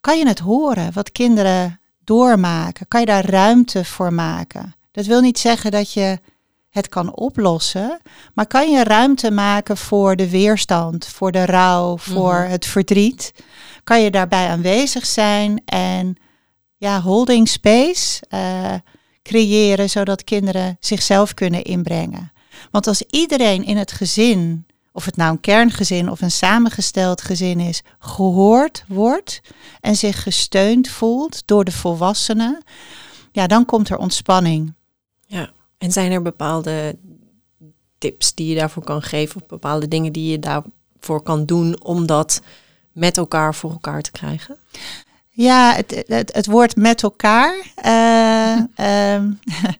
kan 0.00 0.18
je 0.18 0.26
het 0.28 0.38
horen 0.38 0.92
wat 0.92 1.12
kinderen 1.12 1.80
doormaken? 2.04 2.88
Kan 2.88 3.00
je 3.00 3.06
daar 3.06 3.24
ruimte 3.24 3.84
voor 3.84 4.12
maken? 4.12 4.74
Dat 4.92 5.06
wil 5.06 5.20
niet 5.20 5.38
zeggen 5.38 5.70
dat 5.70 5.92
je 5.92 6.18
het 6.70 6.88
kan 6.88 7.14
oplossen, 7.16 8.00
maar 8.34 8.46
kan 8.46 8.70
je 8.70 8.84
ruimte 8.84 9.30
maken 9.30 9.76
voor 9.76 10.16
de 10.16 10.30
weerstand, 10.30 11.06
voor 11.06 11.32
de 11.32 11.44
rouw, 11.44 11.96
voor 11.98 12.34
Mhm. 12.40 12.50
het 12.50 12.66
verdriet? 12.66 13.32
Kan 13.84 14.02
je 14.02 14.10
daarbij 14.10 14.48
aanwezig 14.48 15.06
zijn 15.06 15.62
en 15.64 16.16
ja, 16.76 17.00
holding 17.00 17.48
space 17.48 18.22
eh, 18.28 18.74
creëren 19.30 19.90
zodat 19.90 20.24
kinderen 20.24 20.76
zichzelf 20.80 21.34
kunnen 21.34 21.64
inbrengen? 21.64 22.32
Want 22.70 22.86
als 22.86 23.02
iedereen 23.02 23.64
in 23.64 23.76
het 23.76 23.92
gezin, 23.92 24.66
of 24.92 25.04
het 25.04 25.16
nou 25.16 25.30
een 25.30 25.40
kerngezin 25.40 26.10
of 26.10 26.20
een 26.20 26.30
samengesteld 26.30 27.22
gezin 27.22 27.60
is, 27.60 27.82
gehoord 27.98 28.84
wordt 28.88 29.40
en 29.80 29.96
zich 29.96 30.22
gesteund 30.22 30.88
voelt 30.88 31.42
door 31.46 31.64
de 31.64 31.72
volwassenen, 31.72 32.62
ja, 33.32 33.46
dan 33.46 33.64
komt 33.64 33.88
er 33.88 33.98
ontspanning. 33.98 34.74
Ja, 35.26 35.50
en 35.78 35.92
zijn 35.92 36.12
er 36.12 36.22
bepaalde 36.22 36.98
tips 37.98 38.34
die 38.34 38.48
je 38.48 38.54
daarvoor 38.54 38.84
kan 38.84 39.02
geven 39.02 39.40
of 39.40 39.46
bepaalde 39.46 39.88
dingen 39.88 40.12
die 40.12 40.30
je 40.30 40.38
daarvoor 40.38 41.22
kan 41.22 41.46
doen 41.46 41.82
om 41.82 42.06
dat 42.06 42.42
met 42.92 43.16
elkaar 43.16 43.54
voor 43.54 43.70
elkaar 43.70 44.02
te 44.02 44.10
krijgen? 44.10 44.58
Ja, 45.30 45.74
het, 45.74 46.04
het, 46.06 46.34
het 46.34 46.46
woord 46.46 46.76
met 46.76 47.02
elkaar 47.02 47.72
eh, 47.74 48.56
ehm, 49.14 49.30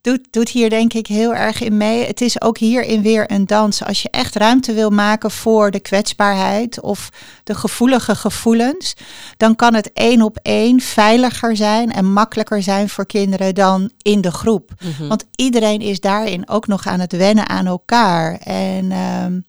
doet, 0.00 0.26
doet 0.30 0.48
hier 0.48 0.70
denk 0.70 0.92
ik 0.92 1.06
heel 1.06 1.34
erg 1.34 1.60
in 1.60 1.76
mee. 1.76 2.06
Het 2.06 2.20
is 2.20 2.40
ook 2.40 2.58
hierin 2.58 3.02
weer 3.02 3.32
een 3.32 3.46
dans. 3.46 3.84
Als 3.84 4.02
je 4.02 4.10
echt 4.10 4.36
ruimte 4.36 4.72
wil 4.72 4.90
maken 4.90 5.30
voor 5.30 5.70
de 5.70 5.80
kwetsbaarheid 5.80 6.80
of 6.80 7.10
de 7.44 7.54
gevoelige 7.54 8.14
gevoelens, 8.14 8.94
dan 9.36 9.56
kan 9.56 9.74
het 9.74 9.92
één 9.92 10.22
op 10.22 10.38
één 10.42 10.80
veiliger 10.80 11.56
zijn 11.56 11.92
en 11.92 12.12
makkelijker 12.12 12.62
zijn 12.62 12.88
voor 12.88 13.06
kinderen 13.06 13.54
dan 13.54 13.90
in 14.02 14.20
de 14.20 14.32
groep. 14.32 14.70
Mhm. 14.80 15.08
Want 15.08 15.24
iedereen 15.34 15.80
is 15.80 16.00
daarin 16.00 16.48
ook 16.48 16.66
nog 16.66 16.86
aan 16.86 17.00
het 17.00 17.12
wennen 17.12 17.48
aan 17.48 17.66
elkaar. 17.66 18.38
En 18.44 18.92
ehm, 18.92 19.40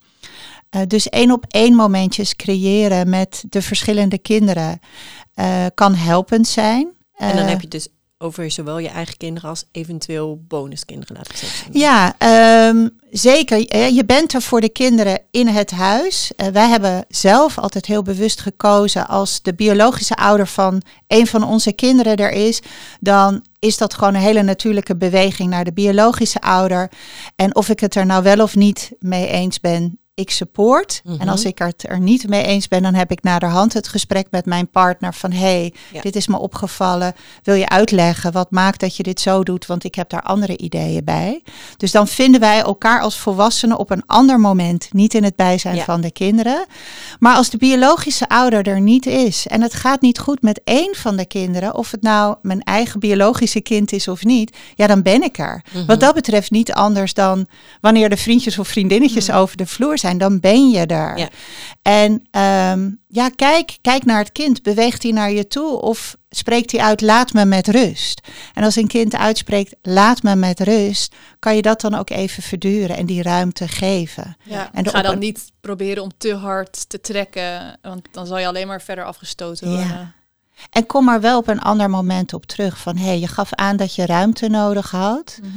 eh, 0.69 0.81
dus 0.87 1.09
één 1.09 1.31
op 1.31 1.45
één 1.47 1.75
momentjes 1.75 2.35
creëren 2.35 3.09
met 3.09 3.43
de 3.49 3.61
verschillende 3.61 4.17
kinderen 4.17 4.79
eh, 5.33 5.65
kan 5.73 5.95
helpend 5.95 6.47
zijn. 6.47 6.87
en 7.15 7.35
dan 7.35 7.45
Eh, 7.45 7.49
heb 7.49 7.61
je 7.61 7.67
dus 7.67 7.87
over 8.17 8.51
zowel 8.51 8.77
je 8.79 8.87
eigen 8.87 9.17
kinderen 9.17 9.49
als 9.49 9.65
eventueel 9.71 10.43
bonuskinderen 10.47 11.15
laten 11.15 11.37
zeggen. 11.37 11.79
Ja, 11.79 12.15
ehm, 12.17 12.87
zeker. 13.11 13.57
Je 13.93 14.05
bent 14.05 14.33
er 14.33 14.41
voor 14.41 14.61
de 14.61 14.69
kinderen 14.69 15.21
in 15.31 15.47
het 15.47 15.71
huis. 15.71 16.31
Wij 16.51 16.67
hebben 16.69 17.05
zelf 17.07 17.57
altijd 17.57 17.85
heel 17.85 18.01
bewust 18.01 18.39
gekozen 18.39 19.07
als 19.07 19.41
de 19.41 19.53
biologische 19.53 20.15
ouder 20.15 20.47
van 20.47 20.81
een 21.07 21.27
van 21.27 21.43
onze 21.43 21.73
kinderen 21.73 22.15
er 22.15 22.31
is, 22.31 22.61
dan 22.99 23.45
is 23.59 23.77
dat 23.77 23.93
gewoon 23.93 24.15
een 24.15 24.21
hele 24.21 24.43
natuurlijke 24.43 24.95
beweging 24.95 25.49
naar 25.49 25.63
de 25.63 25.73
biologische 25.73 26.41
ouder. 26.41 26.91
En 27.35 27.55
of 27.55 27.69
ik 27.69 27.79
het 27.79 27.95
er 27.95 28.05
nou 28.05 28.23
wel 28.23 28.39
of 28.39 28.55
niet 28.55 28.91
mee 28.99 29.27
eens 29.27 29.59
ben, 29.59 29.99
ik 30.19 30.29
support. 30.31 31.01
Mhm. 31.03 31.21
En 31.21 31.27
als 31.27 31.45
ik 31.45 31.57
het 31.57 31.89
er 31.89 31.99
niet 31.99 32.27
mee 32.27 32.43
eens 32.43 32.67
ben, 32.67 32.81
dan 32.81 32.93
heb 32.93 33.11
ik 33.11 33.23
naderhand 33.23 33.73
het 33.73 33.87
gesprek 33.87 34.27
met 34.31 34.45
mijn 34.45 34.67
partner 34.69 35.13
van 35.13 35.31
hey, 35.31 35.73
Ja. 35.93 36.01
dit 36.01 36.15
is 36.15 36.27
me 36.27 36.37
opgevallen. 36.39 37.13
Wil 37.43 37.55
je 37.55 37.69
uitleggen 37.69 38.31
wat 38.31 38.51
maakt 38.51 38.79
dat 38.79 38.95
je 38.95 39.03
dit 39.03 39.19
zo 39.19 39.43
doet? 39.43 39.65
Want 39.65 39.83
ik 39.83 39.95
heb 39.95 40.09
daar 40.09 40.21
andere 40.21 40.57
ideeën 40.57 41.03
bij. 41.03 41.41
Dus 41.77 41.91
dan 41.91 42.07
vinden 42.07 42.39
wij 42.39 42.59
elkaar 42.61 43.01
als 43.01 43.17
volwassenen 43.19 43.77
op 43.77 43.89
een 43.91 44.03
ander 44.05 44.39
moment, 44.39 44.87
niet 44.93 45.13
in 45.13 45.23
het 45.23 45.35
bijzijn 45.35 45.75
Ja. 45.75 45.83
van 45.83 46.01
de 46.01 46.11
kinderen. 46.11 46.65
Maar 47.19 47.35
als 47.35 47.49
de 47.49 47.57
biologische 47.57 48.29
ouder 48.29 48.67
er 48.67 48.81
niet 48.81 49.05
is 49.05 49.47
en 49.47 49.61
het 49.61 49.73
gaat 49.73 50.01
niet 50.01 50.19
goed 50.19 50.41
met 50.41 50.61
één 50.63 50.95
van 50.95 51.15
de 51.17 51.25
kinderen, 51.25 51.75
of 51.75 51.91
het 51.91 52.01
nou 52.01 52.35
mijn 52.41 52.63
eigen 52.63 52.99
biologische 52.99 53.61
kind 53.61 53.91
is 53.91 54.07
of 54.07 54.23
niet, 54.23 54.57
ja, 54.75 54.87
dan 54.87 55.01
ben 55.01 55.23
ik 55.23 55.37
er. 55.37 55.63
Mhm. 55.73 55.85
Wat 55.85 55.99
dat 55.99 56.13
betreft 56.13 56.51
niet 56.51 56.73
anders 56.73 57.13
dan 57.13 57.47
wanneer 57.81 58.09
de 58.09 58.17
vriendjes 58.17 58.59
of 58.59 58.67
vriendinnetjes 58.67 59.31
over 59.31 59.57
de 59.57 59.65
vloer 59.65 59.97
zijn, 59.97 60.08
dan 60.17 60.39
ben 60.39 60.69
je 60.69 60.85
er. 60.85 61.17
Ja. 61.17 61.29
En 61.81 62.27
ehm, 62.31 62.89
ja, 63.07 63.29
kijk, 63.35 63.77
kijk 63.81 64.05
naar 64.05 64.19
het 64.19 64.31
kind. 64.31 64.63
Beweegt 64.63 65.03
hij 65.03 65.11
naar 65.11 65.31
je 65.31 65.47
toe 65.47 65.81
of 65.81 66.15
spreekt 66.29 66.71
hij 66.71 66.81
uit, 66.81 67.01
laat 67.01 67.33
me 67.33 67.45
met 67.45 67.67
rust? 67.67 68.27
En 68.53 68.63
als 68.63 68.75
een 68.75 68.87
kind 68.87 69.15
uitspreekt, 69.15 69.75
laat 69.81 70.23
me 70.23 70.35
met 70.35 70.59
rust, 70.59 71.15
kan 71.39 71.55
je 71.55 71.61
dat 71.61 71.81
dan 71.81 71.95
ook 71.95 72.09
even 72.09 72.43
verduren 72.43 72.97
en 72.97 73.05
die 73.05 73.21
ruimte 73.21 73.67
geven. 73.67 74.37
Ja, 74.43 74.69
En 74.73 74.87
ga 74.89 75.01
dan 75.01 75.19
niet 75.19 75.51
proberen 75.61 76.03
om 76.03 76.11
te 76.17 76.35
hard 76.35 76.89
te 76.89 77.01
trekken, 77.01 77.77
want 77.81 78.07
dan 78.11 78.25
zal 78.27 78.37
je 78.37 78.47
alleen 78.47 78.67
maar 78.67 78.81
verder 78.81 79.05
afgestoten 79.05 79.69
Ja. 79.71 79.77
worden. 79.77 80.13
En 80.69 80.85
kom 80.85 81.09
er 81.09 81.21
wel 81.21 81.37
op 81.37 81.47
een 81.47 81.59
ander 81.61 81.89
moment 81.89 82.33
op 82.33 82.45
terug 82.45 82.77
van, 82.77 82.97
hé, 82.97 83.05
hey, 83.05 83.19
je 83.19 83.27
gaf 83.27 83.53
aan 83.53 83.77
dat 83.77 83.95
je 83.95 84.05
ruimte 84.05 84.47
nodig 84.49 84.91
had. 84.91 85.39
Mhm. 85.41 85.49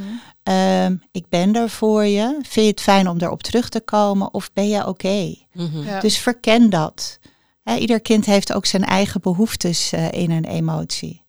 Ehm, 0.42 0.96
ik 1.12 1.24
ben 1.28 1.54
er 1.54 1.70
voor 1.70 2.04
je. 2.04 2.38
Vind 2.42 2.66
je 2.66 2.70
het 2.72 2.80
fijn 2.80 3.08
om 3.08 3.18
erop 3.20 3.42
terug 3.42 3.68
te 3.68 3.80
komen 3.80 4.34
of 4.34 4.50
ben 4.52 4.68
je 4.68 4.86
oké? 4.86 5.34
Mhm. 5.52 5.82
Ja. 5.82 6.00
Dus 6.00 6.18
verken 6.18 6.70
dat. 6.70 7.18
Hè, 7.64 7.76
ieder 7.76 8.00
kind 8.00 8.26
heeft 8.26 8.52
ook 8.52 8.66
zijn 8.66 8.84
eigen 8.84 9.20
behoeftes 9.20 9.92
eh, 9.92 10.12
in 10.12 10.30
een 10.30 10.44
emotie. 10.44 11.22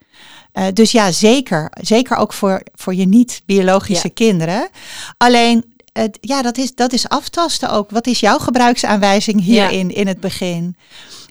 Eh, 0.52 0.66
dus 0.74 0.92
ja, 0.92 1.12
zeker. 1.12 1.72
Zeker 1.82 2.18
ook 2.18 2.34
voor, 2.34 2.62
voor 2.74 2.96
je 2.96 3.06
niet-biologische 3.06 4.10
kinderen. 4.10 4.70
Alleen, 5.18 5.74
het, 5.94 6.18
ja, 6.22 6.42
dat 6.42 6.58
is, 6.58 6.76
dat 6.76 6.94
is 6.94 7.10
aftasten 7.10 7.70
ook. 7.70 7.90
Wat 7.90 8.08
is 8.08 8.20
jouw 8.20 8.38
gebruiksaanwijzing 8.38 9.42
hierin 9.42 9.92
in 9.92 10.08
het 10.08 10.20
begin? 10.20 10.78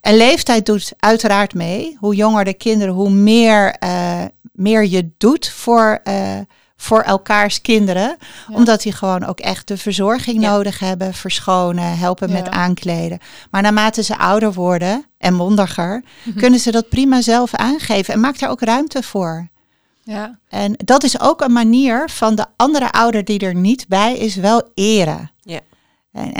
En 0.01 0.17
leeftijd 0.17 0.67
doet 0.67 0.93
uiteraard 0.99 1.55
mee. 1.55 1.97
Hoe 1.99 2.15
jonger 2.15 2.45
de 2.45 2.55
kinderen, 2.55 2.95
hoe 2.95 3.11
meer, 3.11 3.77
uh, 3.85 4.25
meer 4.53 4.87
je 4.87 5.11
doet 5.19 5.51
voor, 5.51 6.01
uh, 6.09 6.39
voor 6.83 7.01
elkaars 7.01 7.61
kinderen. 7.61 8.17
Omdat 8.51 8.83
die 8.83 8.93
gewoon 8.93 9.25
ook 9.25 9.41
echt 9.41 9.69
de 9.69 9.77
verzorging 9.77 10.41
nodig 10.41 10.79
hebben. 10.79 11.15
Verschonen, 11.15 11.99
helpen 11.99 12.33
met 12.33 12.51
aankleden. 12.51 13.19
Maar 13.51 13.63
naarmate 13.63 14.03
ze 14.03 14.19
ouder 14.19 14.53
worden 14.53 15.05
en 15.19 15.35
mondiger, 15.35 16.05
mhm. 16.23 16.39
kunnen 16.39 16.61
ze 16.61 16.71
dat 16.71 16.89
prima 16.89 17.21
zelf 17.21 17.55
aangeven. 17.55 18.15
En 18.15 18.21
maak 18.21 18.39
daar 18.39 18.51
ook 18.51 18.61
ruimte 18.61 19.03
voor. 19.03 19.49
Ja. 20.03 20.39
En 20.49 20.75
dat 20.77 21.03
is 21.03 21.21
ook 21.21 21.41
een 21.41 21.53
manier 21.53 22.09
van 22.11 22.35
de 22.35 22.47
andere 22.57 22.93
ouder 22.93 23.25
die 23.25 23.39
er 23.39 23.55
niet 23.55 23.89
bij 23.89 24.17
is, 24.17 24.35
wel 24.35 24.71
eren. 24.75 25.31
Ja. 25.41 25.61
En 26.13 26.33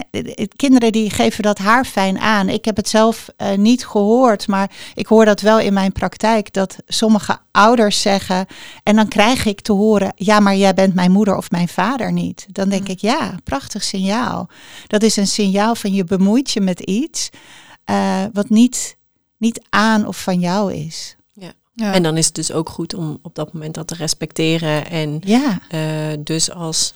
kinderen 0.57 0.93
die 0.93 1.11
geven 1.11 1.43
dat 1.43 1.59
haar 1.59 1.85
fijn 1.85 2.19
aan. 2.19 2.49
Ik 2.49 2.65
heb 2.65 2.77
het 2.77 2.89
zelf 2.89 3.29
uh, 3.37 3.53
niet 3.57 3.87
gehoord, 3.87 4.49
maar 4.49 4.71
ik 4.95 5.07
hoor 5.07 5.25
dat 5.25 5.41
wel 5.41 5.59
in 5.61 5.73
mijn 5.73 5.93
praktijk. 5.93 6.53
Dat 6.53 6.77
sommige 6.87 7.39
ouders 7.51 8.01
zeggen, 8.01 8.47
en 8.83 8.97
dan 8.97 9.09
krijg 9.09 9.45
ik 9.45 9.61
te 9.61 9.73
horen, 9.73 10.13
ja, 10.17 10.41
maar 10.41 10.57
jij 10.57 10.75
bent 10.75 10.95
mijn 10.95 11.11
moeder 11.11 11.37
of 11.37 11.51
mijn 11.51 11.69
vader 11.69 12.13
niet. 12.13 12.47
Dan 12.49 12.69
denk 12.69 12.83
mm. 12.83 12.91
ik, 12.91 12.99
ja, 12.99 13.35
prachtig 13.45 13.83
signaal. 13.83 14.49
Dat 14.87 15.03
is 15.03 15.17
een 15.17 15.27
signaal 15.27 15.75
van 15.75 15.93
je 15.93 16.05
bemoeit 16.05 16.51
je 16.51 16.61
met 16.61 16.81
iets 16.81 17.31
uh, 17.91 18.25
wat 18.33 18.49
niet, 18.49 18.97
niet 19.37 19.61
aan 19.69 20.07
of 20.07 20.23
van 20.23 20.41
jou 20.41 20.75
is. 20.75 21.17
Ja. 21.33 21.53
ja. 21.75 21.93
En 21.93 22.03
dan 22.03 22.17
is 22.17 22.27
het 22.27 22.35
dus 22.35 22.53
ook 22.53 22.69
goed 22.69 22.95
om 22.95 23.19
op 23.23 23.35
dat 23.35 23.53
moment 23.53 23.75
dat 23.75 23.87
te 23.87 23.95
respecteren. 23.95 24.91
En 24.91 25.21
ja. 25.25 25.59
Uh, 25.75 26.19
dus 26.19 26.51
als 26.51 26.95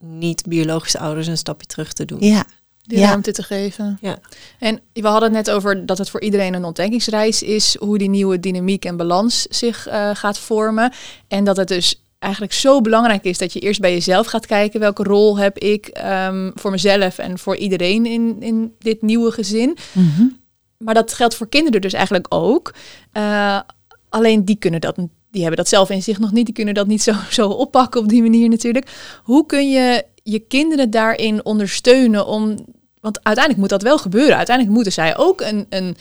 niet-biologische 0.00 0.98
ouders 0.98 1.26
een 1.26 1.38
stapje 1.38 1.66
terug 1.66 1.92
te 1.92 2.04
doen. 2.04 2.20
Ja. 2.20 2.44
Die 2.82 2.98
ja. 2.98 3.08
ruimte 3.08 3.32
te 3.32 3.42
geven. 3.42 3.98
Ja. 4.00 4.18
En 4.58 4.80
we 4.92 5.06
hadden 5.06 5.34
het 5.34 5.46
net 5.46 5.54
over 5.54 5.86
dat 5.86 5.98
het 5.98 6.10
voor 6.10 6.20
iedereen 6.20 6.54
een 6.54 6.64
ontdekkingsreis 6.64 7.42
is, 7.42 7.76
hoe 7.78 7.98
die 7.98 8.08
nieuwe 8.08 8.40
dynamiek 8.40 8.84
en 8.84 8.96
balans 8.96 9.42
zich 9.42 9.88
uh, 9.88 10.10
gaat 10.14 10.38
vormen. 10.38 10.92
En 11.28 11.44
dat 11.44 11.56
het 11.56 11.68
dus 11.68 12.02
eigenlijk 12.18 12.52
zo 12.52 12.80
belangrijk 12.80 13.24
is 13.24 13.38
dat 13.38 13.52
je 13.52 13.60
eerst 13.60 13.80
bij 13.80 13.92
jezelf 13.92 14.26
gaat 14.26 14.46
kijken 14.46 14.80
welke 14.80 15.02
rol 15.02 15.38
heb 15.38 15.58
ik 15.58 16.00
um, 16.04 16.52
voor 16.54 16.70
mezelf 16.70 17.18
en 17.18 17.38
voor 17.38 17.56
iedereen 17.56 18.06
in, 18.06 18.36
in 18.40 18.74
dit 18.78 19.02
nieuwe 19.02 19.30
gezin. 19.30 19.76
Mm 19.92 20.12
-hmm. 20.16 20.38
Maar 20.76 20.94
dat 20.94 21.12
geldt 21.12 21.34
voor 21.34 21.48
kinderen 21.48 21.80
dus 21.80 21.92
eigenlijk 21.92 22.26
ook. 22.28 22.74
Uh, 23.12 23.60
alleen 24.08 24.44
die 24.44 24.56
kunnen 24.56 24.80
dat 24.80 24.96
die 25.30 25.40
hebben 25.40 25.58
dat 25.58 25.68
zelf 25.68 25.90
in 25.90 26.02
zich 26.02 26.18
nog 26.18 26.32
niet. 26.32 26.44
Die 26.44 26.54
kunnen 26.54 26.74
dat 26.74 26.86
niet 26.86 27.02
zo, 27.02 27.12
zo 27.30 27.48
oppakken 27.48 28.00
op 28.00 28.08
die 28.08 28.22
manier 28.22 28.48
natuurlijk. 28.48 28.90
Hoe 29.22 29.46
kun 29.46 29.70
je 29.70 30.04
je 30.22 30.38
kinderen 30.38 30.90
daarin 30.90 31.44
ondersteunen 31.44 32.26
om. 32.26 32.66
Want 33.00 33.24
uiteindelijk 33.24 33.56
moet 33.56 33.68
dat 33.68 33.82
wel 33.82 33.98
gebeuren. 33.98 34.36
Uiteindelijk 34.36 34.76
moeten 34.76 34.92
zij 34.92 35.16
ook 35.16 35.40
een, 35.40 35.66
een 35.68 35.96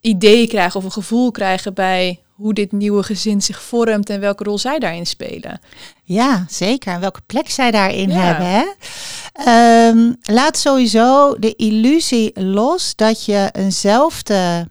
idee 0.00 0.48
krijgen 0.48 0.76
of 0.78 0.84
een 0.84 0.92
gevoel 0.92 1.30
krijgen 1.30 1.74
bij 1.74 2.20
hoe 2.28 2.54
dit 2.54 2.72
nieuwe 2.72 3.02
gezin 3.02 3.42
zich 3.42 3.62
vormt 3.62 4.10
en 4.10 4.20
welke 4.20 4.44
rol 4.44 4.58
zij 4.58 4.78
daarin 4.78 5.06
spelen. 5.06 5.60
Ja, 6.04 6.44
zeker. 6.48 7.00
Welke 7.00 7.20
plek 7.26 7.50
zij 7.50 7.70
daarin 7.70 8.10
hebben. 8.10 8.46
Hè? 8.46 9.88
Um, 9.88 10.16
laat 10.22 10.58
sowieso 10.58 11.38
de 11.38 11.54
illusie 11.56 12.40
los 12.40 12.96
dat 12.96 13.24
je 13.24 13.48
eenzelfde 13.52 14.68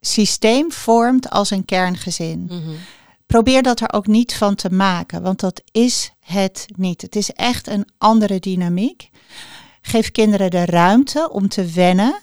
systeem 0.00 0.72
vormt 0.72 1.30
als 1.30 1.50
een 1.50 1.64
kerngezin. 1.64 2.48
Mm 2.50 2.76
probeer 3.30 3.62
dat 3.62 3.80
er 3.80 3.92
ook 3.92 4.06
niet 4.06 4.34
van 4.34 4.54
te 4.54 4.70
maken, 4.70 5.22
want 5.22 5.40
dat 5.40 5.62
is 5.72 6.12
het 6.20 6.66
niet. 6.76 7.02
Het 7.02 7.16
is 7.16 7.30
echt 7.30 7.66
een 7.66 7.88
andere 7.98 8.38
dynamiek. 8.38 9.10
Geef 9.80 10.10
kinderen 10.10 10.50
de 10.50 10.64
ruimte 10.64 11.30
om 11.30 11.48
te 11.48 11.64
wennen. 11.64 12.18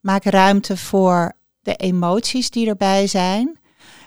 Maak 0.00 0.24
ruimte 0.24 0.76
voor 0.76 1.32
de 1.60 1.74
emoties 1.76 2.50
die 2.50 2.68
erbij 2.68 3.06
zijn. 3.06 3.58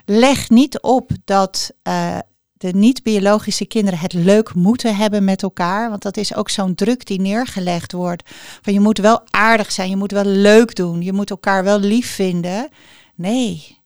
Leg 0.06 0.50
niet 0.50 0.82
op 0.82 1.12
dat 1.26 1.72
uh, 1.84 2.18
de 2.54 2.74
niet-biologische 2.74 3.66
kinderen 3.66 4.00
het 4.00 4.14
leuk 4.14 4.54
moeten 4.54 4.96
hebben 4.96 5.24
met 5.24 5.44
elkaar. 5.44 5.90
Want 5.90 6.02
dat 6.02 6.18
is 6.18 6.36
ook 6.36 6.50
zo'n 6.50 6.76
druk 6.76 7.06
die 7.06 7.22
neergelegd 7.22 7.92
wordt. 7.92 8.30
Van 8.62 8.74
je 8.74 8.80
moet 8.80 8.98
wel 8.98 9.22
aardig 9.30 9.72
zijn, 9.72 9.90
je 9.90 9.96
moet 9.96 10.12
wel 10.12 10.26
leuk 10.26 10.76
doen, 10.76 11.02
je 11.02 11.14
moet 11.14 11.30
elkaar 11.30 11.64
wel 11.64 11.80
lief 11.80 12.16
vinden. 12.16 12.70
Nee, 13.16 13.79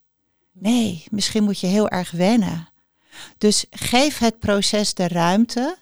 Nee, 0.54 1.04
misschien 1.10 1.44
moet 1.44 1.60
je 1.60 1.68
heel 1.68 1.90
erg 1.90 2.12
wennen. 2.12 2.68
Dus 3.38 3.66
geef 3.70 4.18
het 4.18 4.40
proces 4.40 4.94
de 4.94 5.08
ruimte. 5.08 5.78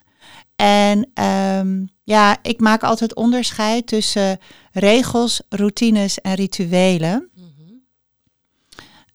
En 0.55 1.23
um, 1.23 1.89
ja, 2.03 2.37
ik 2.41 2.59
maak 2.59 2.83
altijd 2.83 3.15
onderscheid 3.15 3.87
tussen 3.87 4.39
regels, 4.71 5.41
routines 5.49 6.21
en 6.21 6.33
rituelen. 6.33 7.29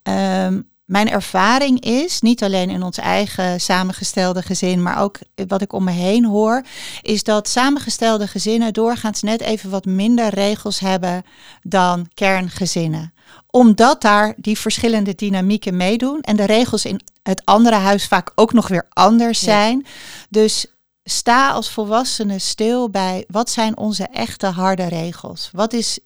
um, 0.02 0.74
mijn 0.84 1.10
ervaring 1.10 1.80
is, 1.80 2.20
niet 2.20 2.42
alleen 2.42 2.70
in 2.70 2.82
ons 2.82 2.98
eigen 2.98 3.60
samengestelde 3.60 4.42
gezin, 4.42 4.82
maar 4.82 5.00
ook 5.00 5.18
wat 5.46 5.62
ik 5.62 5.72
om 5.72 5.84
me 5.84 5.90
heen 5.90 6.24
hoor, 6.24 6.64
is 7.02 7.22
dat 7.22 7.48
samengestelde 7.48 8.26
gezinnen 8.26 8.72
doorgaans 8.72 9.22
net 9.22 9.40
even 9.40 9.70
wat 9.70 9.84
minder 9.84 10.28
regels 10.28 10.80
hebben 10.80 11.24
dan 11.62 12.08
kerngezinnen 12.14 13.14
omdat 13.46 14.00
daar 14.00 14.34
die 14.36 14.58
verschillende 14.58 15.14
dynamieken 15.14 15.76
meedoen 15.76 16.20
en 16.20 16.36
de 16.36 16.44
regels 16.44 16.84
in 16.84 17.00
het 17.22 17.44
andere 17.44 17.76
huis 17.76 18.06
vaak 18.06 18.32
ook 18.34 18.52
nog 18.52 18.68
weer 18.68 18.86
anders 18.88 19.40
zijn. 19.40 19.86
Dus 20.28 20.66
sta 21.04 21.50
als 21.50 21.70
volwassene 21.70 22.38
stil 22.38 22.90
bij 22.90 23.24
wat 23.28 23.50
zijn 23.50 23.76
onze 23.76 24.04
echte 24.04 24.46
harde 24.46 24.86
regels? 24.86 25.50
Wat 25.52 25.72
is 25.72 25.98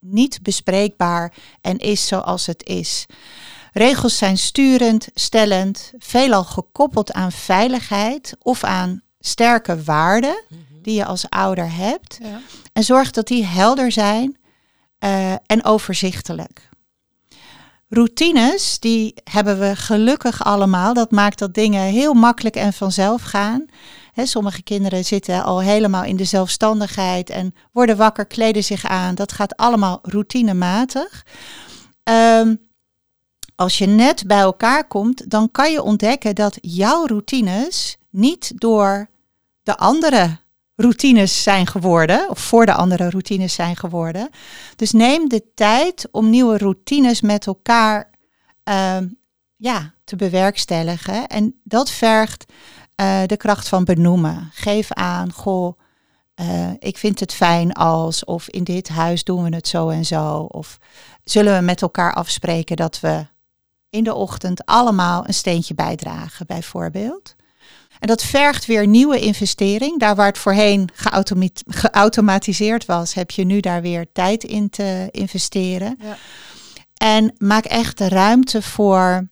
niet 0.00 0.42
bespreekbaar 0.42 1.32
en 1.60 1.78
is 1.78 2.06
zoals 2.06 2.46
het 2.46 2.64
is? 2.66 3.06
Regels 3.72 4.18
zijn 4.18 4.38
sturend, 4.38 5.08
stellend, 5.14 5.92
veelal 5.98 6.44
gekoppeld 6.44 7.12
aan 7.12 7.32
veiligheid 7.32 8.36
of 8.42 8.64
aan 8.64 9.02
sterke 9.18 9.82
waarden 9.82 10.42
mhm. 10.48 10.60
die 10.82 10.94
je 10.94 11.04
als 11.04 11.28
ouder 11.28 11.72
hebt. 11.72 12.18
Ja. 12.22 12.40
En 12.72 12.84
zorg 12.84 13.10
dat 13.10 13.26
die 13.26 13.44
helder 13.44 13.92
zijn 13.92 14.36
uh, 15.00 15.32
en 15.32 15.64
overzichtelijk. 15.64 16.68
Routines, 17.88 18.78
die 18.78 19.14
hebben 19.30 19.58
we 19.58 19.76
gelukkig 19.76 20.44
allemaal. 20.44 20.94
Dat 20.94 21.10
maakt 21.10 21.38
dat 21.38 21.54
dingen 21.54 21.82
heel 21.82 22.14
makkelijk 22.14 22.56
en 22.56 22.72
vanzelf 22.72 23.22
gaan. 23.22 23.64
sommige 24.14 24.62
kinderen 24.62 25.04
zitten 25.04 25.44
al 25.44 25.60
helemaal 25.60 26.04
in 26.04 26.16
de 26.16 26.24
zelfstandigheid 26.24 27.30
en 27.30 27.54
worden 27.72 27.96
wakker, 27.96 28.26
kleden 28.26 28.64
zich 28.64 28.84
aan. 28.84 29.14
Dat 29.14 29.32
gaat 29.32 29.56
allemaal 29.56 29.98
routinematig. 30.02 31.26
Um, 32.10 32.68
als 33.54 33.78
je 33.78 33.86
net 33.86 34.26
bij 34.26 34.40
elkaar 34.40 34.86
komt, 34.86 35.30
dan 35.30 35.50
kan 35.50 35.72
je 35.72 35.82
ontdekken 35.82 36.34
dat 36.34 36.58
jouw 36.60 37.06
routines 37.06 37.96
niet 38.10 38.52
door 38.54 39.08
de 39.62 39.76
andere 39.76 40.38
routines 40.76 41.42
zijn 41.42 41.66
geworden, 41.66 42.30
of 42.30 42.38
voor 42.38 42.66
de 42.66 42.74
andere 42.74 43.10
routines 43.10 43.54
zijn 43.54 43.76
geworden. 43.76 44.28
Dus 44.76 44.92
neem 44.92 45.28
de 45.28 45.52
tijd 45.54 46.08
om 46.10 46.30
nieuwe 46.30 46.58
routines 46.58 47.20
met 47.20 47.46
elkaar 47.46 48.10
uh, 48.68 48.96
ja, 49.56 49.94
te 50.04 50.16
bewerkstelligen. 50.16 51.26
En 51.26 51.60
dat 51.64 51.90
vergt 51.90 52.44
uh, 53.00 53.20
de 53.26 53.36
kracht 53.36 53.68
van 53.68 53.84
benoemen. 53.84 54.50
Geef 54.52 54.92
aan, 54.92 55.32
goh, 55.32 55.78
uh, 56.40 56.70
ik 56.78 56.98
vind 56.98 57.20
het 57.20 57.34
fijn 57.34 57.72
als, 57.72 58.24
of 58.24 58.48
in 58.48 58.64
dit 58.64 58.88
huis 58.88 59.24
doen 59.24 59.42
we 59.44 59.54
het 59.54 59.68
zo 59.68 59.88
en 59.88 60.04
zo. 60.04 60.36
Of 60.38 60.78
zullen 61.24 61.56
we 61.58 61.64
met 61.64 61.82
elkaar 61.82 62.14
afspreken 62.14 62.76
dat 62.76 63.00
we 63.00 63.26
in 63.90 64.04
de 64.04 64.14
ochtend 64.14 64.66
allemaal 64.66 65.26
een 65.26 65.34
steentje 65.34 65.74
bijdragen, 65.74 66.46
bijvoorbeeld. 66.46 67.34
En 67.98 68.08
dat 68.08 68.22
vergt 68.22 68.66
weer 68.66 68.86
nieuwe 68.86 69.20
investering. 69.20 70.00
Daar 70.00 70.14
waar 70.14 70.26
het 70.26 70.38
voorheen 70.38 70.88
geautomatiseerd 71.66 72.84
was, 72.84 73.14
heb 73.14 73.30
je 73.30 73.44
nu 73.44 73.60
daar 73.60 73.82
weer 73.82 74.06
tijd 74.12 74.44
in 74.44 74.70
te 74.70 75.08
investeren. 75.10 75.98
Ja. 76.00 76.16
En 76.94 77.34
maak 77.38 77.64
echt 77.64 77.98
de 77.98 78.08
ruimte 78.08 78.62
voor 78.62 79.28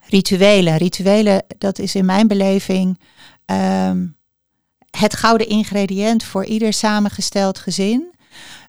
rituelen. 0.00 0.76
Rituelen, 0.76 1.44
dat 1.58 1.78
is 1.78 1.94
in 1.94 2.04
mijn 2.04 2.26
beleving 2.26 2.98
um, 3.46 4.16
het 4.90 5.16
gouden 5.16 5.48
ingrediënt 5.48 6.24
voor 6.24 6.44
ieder 6.44 6.72
samengesteld 6.72 7.58
gezin. 7.58 8.14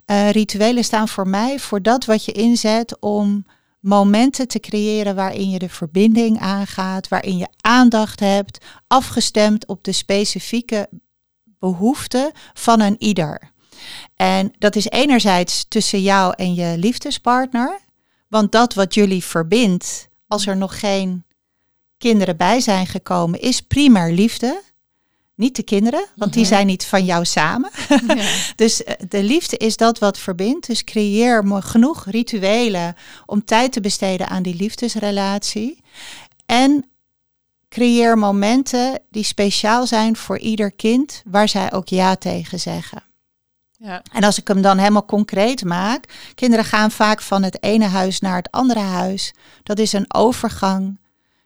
Uh, 0.05 0.29
rituelen 0.29 0.83
staan 0.83 1.07
voor 1.07 1.27
mij 1.27 1.59
voor 1.59 1.81
dat 1.81 2.05
wat 2.05 2.25
je 2.25 2.31
inzet 2.31 2.99
om 2.99 3.45
momenten 3.79 4.47
te 4.47 4.59
creëren 4.59 5.15
waarin 5.15 5.49
je 5.49 5.59
de 5.59 5.69
verbinding 5.69 6.39
aangaat, 6.39 7.07
waarin 7.07 7.37
je 7.37 7.47
aandacht 7.61 8.19
hebt, 8.19 8.65
afgestemd 8.87 9.67
op 9.67 9.83
de 9.83 9.91
specifieke 9.91 10.89
behoeften 11.43 12.31
van 12.53 12.79
een 12.79 12.95
ieder. 12.99 13.51
En 14.15 14.53
dat 14.57 14.75
is 14.75 14.89
enerzijds 14.89 15.65
tussen 15.67 16.01
jou 16.01 16.33
en 16.37 16.53
je 16.53 16.77
liefdespartner, 16.77 17.79
want 18.27 18.51
dat 18.51 18.73
wat 18.73 18.93
jullie 18.93 19.23
verbindt, 19.23 20.09
als 20.27 20.47
er 20.47 20.57
nog 20.57 20.79
geen 20.79 21.25
kinderen 21.97 22.37
bij 22.37 22.59
zijn 22.59 22.87
gekomen, 22.87 23.41
is 23.41 23.61
primair 23.61 24.11
liefde. 24.11 24.63
Niet 25.39 25.55
de 25.55 25.63
kinderen, 25.63 26.05
want 26.15 26.33
die 26.33 26.41
Mhm. 26.41 26.51
zijn 26.53 26.65
niet 26.67 26.85
van 26.85 27.05
jou 27.05 27.25
samen. 27.25 27.69
Ja. 28.07 28.15
Dus 28.55 28.83
eh, 28.83 28.93
de 29.09 29.23
liefde 29.23 29.57
is 29.57 29.77
dat 29.77 29.99
wat 29.99 30.17
verbindt. 30.17 30.67
Dus 30.67 30.83
creëer 30.83 31.43
genoeg 31.63 32.05
rituelen 32.09 32.95
om 33.25 33.45
tijd 33.45 33.71
te 33.71 33.81
besteden 33.81 34.27
aan 34.27 34.43
die 34.43 34.55
liefdesrelatie. 34.55 35.81
En 36.45 36.85
creëer 37.69 38.17
momenten 38.17 38.99
die 39.11 39.23
speciaal 39.23 39.87
zijn 39.87 40.15
voor 40.15 40.37
ieder 40.39 40.71
kind, 40.71 41.21
waar 41.25 41.49
zij 41.49 41.71
ook 41.73 41.87
ja 41.87 42.15
tegen 42.15 42.59
zeggen. 42.59 43.03
Ja. 43.77 44.01
En 44.11 44.23
als 44.23 44.37
ik 44.39 44.47
hem 44.47 44.61
dan 44.61 44.77
helemaal 44.77 45.05
concreet 45.05 45.63
maak, 45.63 46.31
kinderen 46.35 46.65
gaan 46.65 46.91
vaak 46.91 47.21
van 47.21 47.43
het 47.43 47.63
ene 47.63 47.85
huis 47.85 48.19
naar 48.19 48.35
het 48.35 48.51
andere 48.51 48.79
huis. 48.79 49.33
Dat 49.63 49.79
is 49.79 49.93
een 49.93 50.13
overgang. 50.13 50.99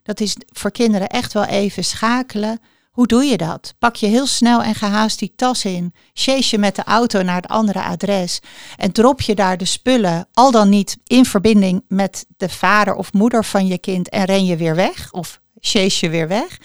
Dat 0.04 0.20
is 0.20 0.36
voor 0.52 0.72
kinderen 0.72 1.08
echt 1.08 1.34
wel 1.34 1.46
even 1.46 1.84
schakelen. 1.84 2.60
Hoe 2.94 3.08
doe 3.08 3.24
je 3.24 3.38
dat? 3.38 3.74
Pak 3.80 3.96
je 3.96 4.08
heel 4.08 4.26
snel 4.26 4.64
en 4.64 4.76
gehaast 4.76 5.20
die 5.20 5.34
tas 5.36 5.66
in, 5.66 5.94
chase 6.14 6.48
je 6.52 6.58
met 6.58 6.76
de 6.76 6.84
auto 6.84 7.22
naar 7.22 7.36
het 7.36 7.48
andere 7.48 7.84
adres 7.84 8.40
en 8.78 8.92
drop 8.92 9.22
je 9.22 9.36
daar 9.36 9.58
de 9.58 9.66
spullen, 9.66 10.28
al 10.34 10.52
dan 10.52 10.70
niet 10.70 10.98
in 11.04 11.26
verbinding 11.26 11.84
met 11.88 12.26
de 12.38 12.50
vader 12.50 12.96
of 12.96 13.14
moeder 13.14 13.46
van 13.46 13.68
je 13.68 13.78
kind 13.78 14.10
en 14.10 14.26
ren 14.26 14.46
je 14.46 14.58
weer 14.58 14.76
weg 14.76 15.12
of 15.12 15.42
chase 15.60 16.06
je 16.06 16.12
weer 16.12 16.28
weg? 16.28 16.60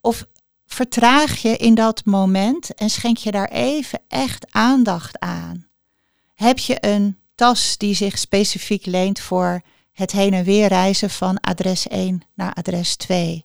Of 0.00 0.26
vertraag 0.66 1.42
je 1.42 1.56
in 1.56 1.74
dat 1.74 2.04
moment 2.04 2.74
en 2.74 2.90
schenk 2.90 3.16
je 3.16 3.30
daar 3.30 3.48
even 3.48 4.00
echt 4.08 4.46
aandacht 4.50 5.18
aan? 5.18 5.66
Heb 6.34 6.58
je 6.58 6.76
een 6.80 7.18
tas 7.34 7.76
die 7.78 7.94
zich 7.94 8.18
specifiek 8.18 8.86
leent 8.86 9.20
voor 9.20 9.62
het 9.92 10.12
heen 10.12 10.34
en 10.34 10.44
weer 10.44 10.68
reizen 10.68 11.10
van 11.10 11.40
adres 11.40 11.88
1 11.88 12.22
naar 12.34 12.54
adres 12.54 12.96
2? 12.96 13.44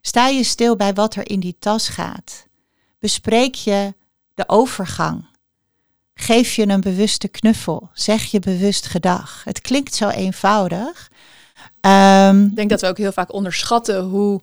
Sta 0.00 0.26
je 0.26 0.44
stil 0.44 0.76
bij 0.76 0.94
wat 0.94 1.14
er 1.14 1.30
in 1.30 1.40
die 1.40 1.56
tas 1.58 1.88
gaat? 1.88 2.46
Bespreek 2.98 3.54
je 3.54 3.94
de 4.34 4.44
overgang? 4.48 5.26
Geef 6.14 6.54
je 6.54 6.68
een 6.68 6.80
bewuste 6.80 7.28
knuffel? 7.28 7.90
Zeg 7.92 8.24
je 8.24 8.38
bewust 8.40 8.86
gedag? 8.86 9.40
Het 9.44 9.60
klinkt 9.60 9.94
zo 9.94 10.08
eenvoudig. 10.08 11.10
Ehm, 11.80 12.44
Ik 12.44 12.56
denk 12.56 12.70
dat 12.70 12.80
we 12.80 12.86
ook 12.86 12.98
heel 12.98 13.12
vaak 13.12 13.32
onderschatten 13.32 14.02
hoe 14.04 14.40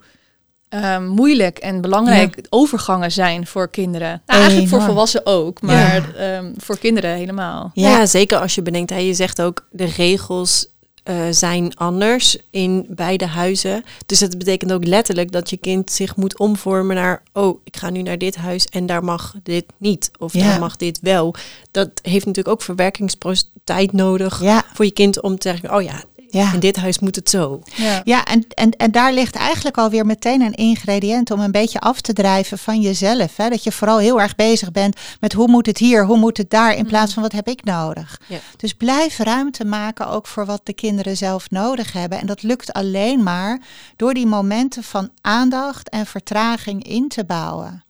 ehm, 0.69 1.07
moeilijk 1.07 1.57
en 1.57 1.81
belangrijk 1.81 2.45
overgangen 2.49 3.11
zijn 3.11 3.47
voor 3.47 3.69
kinderen. 3.69 4.21
Nou, 4.25 4.39
eigenlijk 4.39 4.69
voor 4.69 4.81
volwassenen 4.81 5.25
ook, 5.25 5.61
maar 5.61 6.15
ehm, 6.15 6.53
voor 6.57 6.77
kinderen 6.77 7.15
helemaal. 7.15 7.71
Ja. 7.73 7.89
ja, 7.89 8.05
zeker 8.05 8.37
als 8.39 8.55
je 8.55 8.61
bedenkt, 8.61 8.89
hè, 8.89 8.97
je 8.97 9.13
zegt 9.13 9.41
ook 9.41 9.67
de 9.71 9.85
regels 9.85 10.67
eh, 11.05 11.15
zijn 11.29 11.75
anders 11.75 12.37
in 12.49 12.85
beide 12.89 13.25
huizen. 13.25 13.83
Dus 14.05 14.19
dat 14.19 14.37
betekent 14.37 14.73
ook 14.73 14.85
letterlijk 14.85 15.31
dat 15.31 15.49
je 15.49 15.57
kind 15.57 15.91
zich 15.91 16.15
moet 16.15 16.39
omvormen 16.39 16.95
naar, 16.95 17.23
oh, 17.33 17.59
ik 17.63 17.77
ga 17.77 17.89
nu 17.89 18.01
naar 18.01 18.17
dit 18.17 18.35
huis 18.35 18.65
en 18.65 18.85
daar 18.85 19.03
mag 19.03 19.35
dit 19.43 19.65
niet. 19.77 20.11
Of 20.19 20.33
Ja. 20.33 20.43
daar 20.43 20.59
mag 20.59 20.75
dit 20.75 20.99
wel. 21.01 21.35
Dat 21.71 21.89
heeft 22.01 22.25
natuurlijk 22.25 22.55
ook 22.55 22.61
verwerkingstijd 22.61 23.91
nodig 23.91 24.41
ja, 24.41 24.63
voor 24.73 24.85
je 24.85 24.91
kind 24.91 25.21
om 25.21 25.37
te 25.39 25.49
zeggen, 25.49 25.75
oh 25.75 25.81
ja, 25.81 26.03
ja. 26.37 26.53
in 26.53 26.59
dit 26.59 26.75
huis 26.75 26.99
moet 26.99 27.15
het 27.15 27.29
zo. 27.29 27.61
Ja. 27.75 28.01
Ja, 28.03 28.25
en, 28.25 28.45
en, 28.49 28.71
en 28.71 28.91
daar 28.91 29.13
ligt 29.13 29.35
eigenlijk 29.35 29.77
alweer 29.77 30.05
meteen 30.05 30.41
een 30.41 30.53
ingrediënt 30.53 31.31
om 31.31 31.39
een 31.39 31.51
beetje 31.51 31.79
af 31.79 32.01
te 32.01 32.13
drijven 32.13 32.57
van 32.57 32.81
jezelf. 32.81 33.37
Hè? 33.37 33.49
Dat 33.49 33.63
je 33.63 33.71
vooral 33.71 33.97
heel 33.97 34.21
erg 34.21 34.35
bezig 34.35 34.71
bent 34.71 34.99
met 35.19 35.33
hoe 35.33 35.47
moet 35.47 35.65
het 35.65 35.77
hier, 35.77 36.05
hoe 36.05 36.17
moet 36.17 36.37
het 36.37 36.49
daar, 36.49 36.75
in 36.75 36.85
plaats 36.85 37.13
van 37.13 37.23
wat 37.23 37.31
heb 37.31 37.47
ik 37.47 37.63
nodig. 37.63 38.21
Ja. 38.27 38.39
Dus 38.57 38.73
blijf 38.73 39.17
ruimte 39.17 39.65
maken 39.65 40.07
ook 40.07 40.27
voor 40.27 40.45
wat 40.45 40.61
de 40.63 40.73
kinderen 40.73 41.17
zelf 41.17 41.49
nodig 41.49 41.93
hebben. 41.93 42.19
En 42.19 42.25
dat 42.25 42.43
lukt 42.43 42.73
alleen 42.73 43.23
maar 43.23 43.61
door 43.95 44.13
die 44.13 44.27
momenten 44.27 44.83
van 44.83 45.09
aandacht 45.21 45.89
en 45.89 46.05
vertraging 46.05 46.83
in 46.87 47.07
te 47.07 47.23
bouwen. 47.23 47.83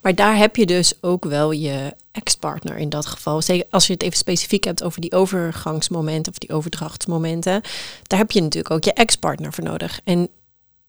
Maar 0.00 0.14
daar 0.14 0.36
heb 0.36 0.56
je 0.56 0.66
dus 0.66 0.92
ook 1.00 1.24
wel 1.24 1.50
je 1.50 1.94
ex-partner 2.16 2.76
in 2.76 2.88
dat 2.88 3.06
geval. 3.06 3.42
Zeker 3.42 3.66
als 3.70 3.86
je 3.86 3.92
het 3.92 4.02
even 4.02 4.16
specifiek 4.16 4.64
hebt 4.64 4.82
over 4.82 5.00
die 5.00 5.12
overgangsmomenten 5.12 6.32
of 6.32 6.38
die 6.38 6.52
overdrachtsmomenten. 6.52 7.60
Daar 8.02 8.18
heb 8.18 8.30
je 8.30 8.42
natuurlijk 8.42 8.74
ook 8.74 8.84
je 8.84 8.92
ex-partner 8.92 9.52
voor 9.52 9.64
nodig. 9.64 10.00
En 10.04 10.28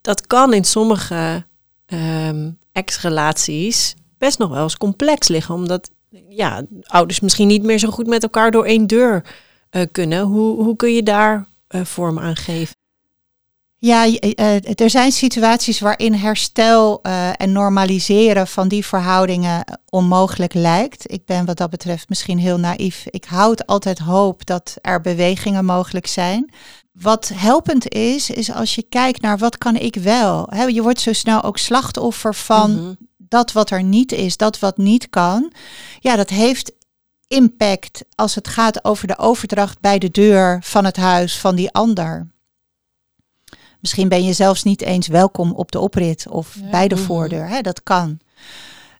dat 0.01 0.27
kan 0.27 0.53
in 0.53 0.63
sommige 0.63 1.45
ehm, 1.85 2.51
ex-relaties 2.71 3.95
best 4.17 4.37
nog 4.37 4.49
wel 4.49 4.63
eens 4.63 4.77
complex 4.77 5.27
liggen. 5.27 5.55
Omdat 5.55 5.91
ja, 6.29 6.65
ouders 6.81 7.19
misschien 7.19 7.47
niet 7.47 7.63
meer 7.63 7.79
zo 7.79 7.89
goed 7.89 8.07
met 8.07 8.23
elkaar 8.23 8.51
door 8.51 8.65
één 8.65 8.87
deur 8.87 9.23
eh, 9.69 9.81
kunnen. 9.91 10.21
Hoe, 10.21 10.63
hoe 10.63 10.75
kun 10.75 10.93
je 10.93 11.03
daar 11.03 11.47
eh, 11.67 11.85
vorm 11.85 12.19
aan 12.19 12.35
geven? 12.35 12.76
Ja, 13.79 14.03
je- 14.03 14.19
eh, 14.35 14.79
er 14.81 14.89
zijn 14.89 15.11
situaties 15.11 15.79
waarin 15.79 16.13
herstel 16.13 16.99
eh, 17.01 17.29
en 17.41 17.51
normaliseren 17.51 18.47
van 18.47 18.67
die 18.67 18.85
verhoudingen 18.85 19.79
onmogelijk 19.89 20.53
lijkt. 20.53 21.11
Ik 21.11 21.25
ben 21.25 21.45
wat 21.45 21.57
dat 21.57 21.69
betreft 21.69 22.09
misschien 22.09 22.37
heel 22.39 22.57
naïef. 22.57 23.05
Ik 23.09 23.25
houd 23.25 23.65
altijd 23.67 23.99
hoop 23.99 24.45
dat 24.45 24.75
er 24.81 25.01
bewegingen 25.01 25.65
mogelijk 25.65 26.07
zijn. 26.07 26.51
Wat 26.91 27.31
helpend 27.33 27.89
is, 27.93 28.29
is 28.29 28.51
als 28.51 28.75
je 28.75 28.83
kijkt 28.89 29.21
naar 29.21 29.37
wat 29.37 29.57
kan 29.57 29.75
ik 29.75 29.95
wel. 29.95 30.47
Hè, 30.49 30.63
je 30.63 30.81
wordt 30.81 30.99
zo 30.99 31.13
snel 31.13 31.43
ook 31.43 31.57
slachtoffer 31.57 32.35
van 32.35 32.71
Mhm. 32.75 32.93
dat 33.17 33.51
wat 33.51 33.69
er 33.69 33.83
niet 33.83 34.11
is, 34.11 34.37
dat 34.37 34.59
wat 34.59 34.77
niet 34.77 35.09
kan. 35.09 35.51
Ja, 35.99 36.15
dat 36.15 36.29
heeft 36.29 36.71
impact 37.27 38.03
als 38.15 38.35
het 38.35 38.47
gaat 38.47 38.85
over 38.85 39.07
de 39.07 39.17
overdracht 39.17 39.79
bij 39.79 39.97
de 39.99 40.11
deur 40.11 40.59
van 40.63 40.85
het 40.85 40.95
huis 40.97 41.39
van 41.39 41.55
die 41.55 41.71
ander. 41.71 42.27
Misschien 43.87 44.09
ben 44.09 44.23
je 44.23 44.33
zelfs 44.33 44.63
niet 44.63 44.81
eens 44.81 45.07
welkom 45.07 45.51
op 45.51 45.71
de 45.71 45.79
oprit 45.79 46.25
of 46.29 46.55
Ja. 46.61 46.69
bij 46.69 46.87
de 46.87 46.95
Mhm. 46.95 47.03
voordeur. 47.03 47.47
Hè, 47.49 47.61
dat 47.61 47.83
kan. 47.83 48.19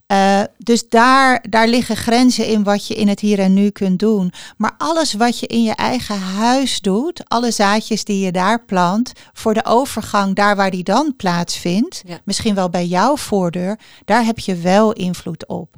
Eh, 0.06 0.41
dus 0.58 0.89
daar, 0.89 1.45
daar 1.50 1.67
liggen 1.67 1.95
grenzen 1.97 2.45
in 2.47 2.63
wat 2.63 2.88
je 2.88 2.95
in 2.95 3.08
het 3.08 3.19
hier 3.19 3.39
en 3.39 3.54
nu 3.54 3.69
kunt 3.69 4.00
doen. 4.00 4.32
Maar 4.58 4.71
alles 4.78 5.13
wat 5.13 5.39
je 5.39 5.47
in 5.47 5.63
je 5.63 5.76
eigen 5.76 6.19
huis 6.19 6.80
doet, 6.82 7.21
alle 7.30 7.52
zaadjes 7.52 8.04
die 8.04 8.26
je 8.26 8.32
daar 8.32 8.65
plant, 8.65 9.12
voor 9.34 9.54
de 9.54 9.65
overgang 9.65 10.36
daar 10.36 10.56
waar 10.56 10.71
die 10.71 10.84
dan 10.84 11.13
plaatsvindt, 11.17 12.02
Ja. 12.06 12.19
misschien 12.26 12.56
wel 12.56 12.69
bij 12.69 12.86
jouw 12.86 13.17
voordeur, 13.17 13.80
daar 14.06 14.26
heb 14.26 14.39
je 14.39 14.56
wel 14.56 14.93
invloed 14.93 15.47
op. 15.47 15.76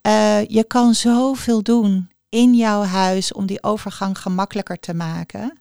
Eh, 0.00 0.44
je 0.46 0.64
kan 0.64 0.94
zoveel 0.94 1.62
doen 1.62 2.10
in 2.28 2.54
jouw 2.54 2.82
huis 2.82 3.32
om 3.32 3.46
die 3.46 3.62
overgang 3.62 4.18
gemakkelijker 4.18 4.78
te 4.78 4.94
maken. 4.94 5.60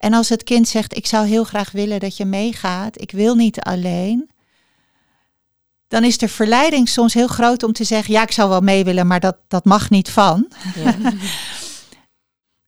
En 0.00 0.14
als 0.14 0.28
het 0.28 0.42
kind 0.42 0.68
zegt, 0.68 0.96
ik 0.96 1.06
zou 1.06 1.26
heel 1.26 1.44
graag 1.44 1.70
willen 1.70 2.00
dat 2.00 2.16
je 2.16 2.24
meegaat, 2.24 3.00
ik 3.00 3.10
wil 3.10 3.34
niet 3.34 3.60
alleen, 3.60 4.30
dan 5.88 6.04
is 6.04 6.18
de 6.18 6.28
verleiding 6.28 6.88
soms 6.88 7.14
heel 7.14 7.26
groot 7.26 7.62
om 7.62 7.72
te 7.72 7.84
zeggen, 7.84 8.14
ja, 8.14 8.22
ik 8.22 8.32
zou 8.32 8.48
wel 8.48 8.60
mee 8.60 8.84
willen, 8.84 9.06
maar 9.06 9.20
dat, 9.20 9.36
dat 9.48 9.64
mag 9.64 9.90
niet 9.90 10.10
van. 10.10 10.48
Ja. 10.74 10.96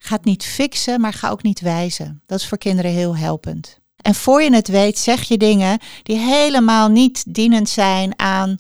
Ga 0.05 0.15
het 0.15 0.25
niet 0.25 0.45
fixen, 0.45 1.01
maar 1.01 1.13
ga 1.13 1.31
ook 1.31 1.43
niet 1.43 1.61
wijzen. 1.61 2.23
Dat 2.27 2.39
is 2.39 2.49
voor 2.49 2.59
kinderen 2.59 2.91
heel 2.91 3.17
helpend. 3.17 3.79
En 3.97 4.15
voor 4.15 4.43
je 4.43 4.55
het 4.55 4.69
weet, 4.69 4.99
zeg 4.99 5.23
je 5.23 5.37
dingen 5.37 5.79
die 6.03 6.19
helemaal 6.19 6.89
niet 6.89 7.35
dienend 7.35 7.69
zijn 7.69 8.19
aan, 8.19 8.59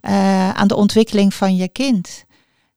eh, 0.00 0.50
aan 0.50 0.68
de 0.68 0.74
ontwikkeling 0.74 1.34
van 1.34 1.56
je 1.56 1.68
kind. 1.68 2.24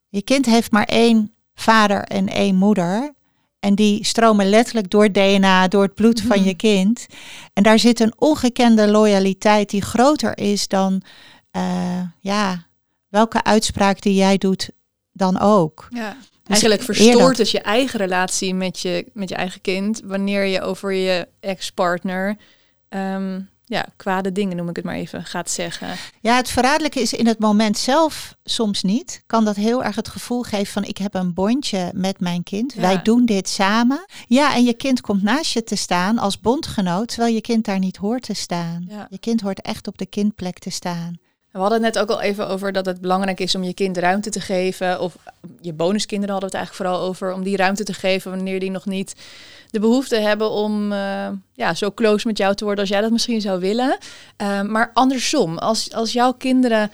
Je 0.08 0.22
kind 0.22 0.46
heeft 0.46 0.72
maar 0.72 0.86
één 0.86 1.34
vader 1.54 2.04
en 2.04 2.28
één 2.28 2.56
moeder. 2.56 3.14
En 3.62 3.76
die 3.76 4.06
stromen 4.06 4.50
letterlijk 4.50 4.90
door 4.90 5.04
het 5.04 5.14
DNA, 5.14 5.68
door 5.68 5.84
het 5.84 5.94
bloed 5.94 6.22
van 6.22 6.44
je 6.44 6.54
kind. 6.54 7.06
En 7.54 7.64
daar 7.64 7.80
zit 7.80 8.00
een 8.00 8.14
ongekende 8.18 8.88
loyaliteit 8.88 9.70
die 9.70 9.82
groter 9.82 10.38
is 10.38 10.68
dan 10.68 11.02
eh, 11.52 12.02
ja, 12.20 12.66
welke 13.08 13.44
uitspraak 13.44 14.02
die 14.02 14.14
jij 14.16 14.38
doet 14.38 14.70
dan 15.12 15.40
ook. 15.40 15.88
Ja. 15.90 16.16
Dus 16.44 16.62
Eigenlijk 16.62 16.82
eerder- 16.82 16.96
verstoort 16.96 17.38
dus 17.38 17.52
je 17.52 17.62
eigen 17.62 18.00
relatie 18.00 18.54
met 18.54 18.80
je, 18.80 19.06
met 19.14 19.30
je 19.30 19.36
eigen 19.36 19.62
kind 19.62 20.02
wanneer 20.04 20.46
je 20.46 20.62
over 20.62 20.94
je 20.94 21.28
ex-partner 21.40 22.38
ehm, 22.90 23.42
ja, 23.72 23.86
kwade 23.96 24.32
dingen, 24.32 24.58
noem 24.58 24.70
ik 24.70 24.76
het 24.76 24.86
maar 24.86 24.96
even, 24.96 25.26
gaat 25.26 25.50
zeggen. 25.50 25.88
Ja, 26.22 26.36
het 26.36 26.50
verraderlijke 26.50 27.02
is 27.02 27.14
in 27.14 27.28
het 27.28 27.40
moment 27.40 27.78
zelf 27.78 28.36
soms 28.44 28.84
niet. 28.84 29.24
Kan 29.28 29.46
dat 29.46 29.56
heel 29.56 29.84
erg 29.84 29.96
het 29.96 30.08
gevoel 30.08 30.42
geven 30.42 30.74
van 30.74 30.84
ik 30.84 30.98
heb 30.98 31.14
een 31.14 31.34
bondje 31.34 31.92
met 31.94 32.20
mijn 32.20 32.44
kind. 32.44 32.74
Ja. 32.74 32.82
Wij 32.82 33.02
doen 33.02 33.26
dit 33.26 33.50
samen. 33.50 34.06
Ja, 34.28 34.56
en 34.56 34.64
je 34.64 34.74
kind 34.74 35.02
komt 35.02 35.24
naast 35.24 35.54
je 35.54 35.64
te 35.64 35.76
staan 35.76 36.18
als 36.18 36.40
bondgenoot, 36.40 37.08
terwijl 37.08 37.34
je 37.34 37.42
kind 37.42 37.66
daar 37.66 37.80
niet 37.80 37.98
hoort 37.98 38.24
te 38.24 38.34
staan. 38.34 38.86
Ja. 38.88 39.08
Je 39.10 39.20
kind 39.20 39.42
hoort 39.42 39.62
echt 39.62 39.88
op 39.88 39.98
de 39.98 40.06
kindplek 40.06 40.60
te 40.60 40.70
staan. 40.70 41.20
We 41.52 41.60
hadden 41.60 41.84
het 41.84 41.94
net 41.94 42.04
ook 42.04 42.10
al 42.10 42.22
even 42.22 42.48
over 42.48 42.72
dat 42.72 42.86
het 42.86 43.02
belangrijk 43.02 43.40
is 43.40 43.56
om 43.56 43.64
je 43.64 43.74
kind 43.74 43.98
ruimte 43.98 44.30
te 44.30 44.42
geven. 44.42 45.00
Of 45.00 45.16
je 45.62 45.74
bonuskinderen 45.74 46.32
hadden 46.32 46.50
het 46.50 46.58
eigenlijk 46.60 46.90
vooral 46.90 47.08
over. 47.08 47.34
Om 47.34 47.44
die 47.44 47.58
ruimte 47.58 47.84
te 47.84 47.94
geven 47.94 48.32
wanneer 48.32 48.60
die 48.60 48.72
nog 48.72 48.86
niet 48.86 49.16
de 49.70 49.80
behoefte 49.80 50.16
hebben 50.16 50.50
om 50.50 50.92
eh, 50.92 51.28
ja, 51.54 51.74
zo 51.74 51.92
close 51.92 52.28
met 52.28 52.38
jou 52.38 52.56
te 52.56 52.64
worden 52.64 52.82
als 52.82 52.94
jij 52.94 53.02
dat 53.02 53.12
misschien 53.12 53.42
zou 53.42 53.60
willen. 53.60 53.98
Eh, 54.38 54.62
maar 54.62 54.92
andersom, 54.94 55.58
als, 55.58 55.94
als 55.94 56.14
jouw 56.14 56.34
kinderen 56.34 56.92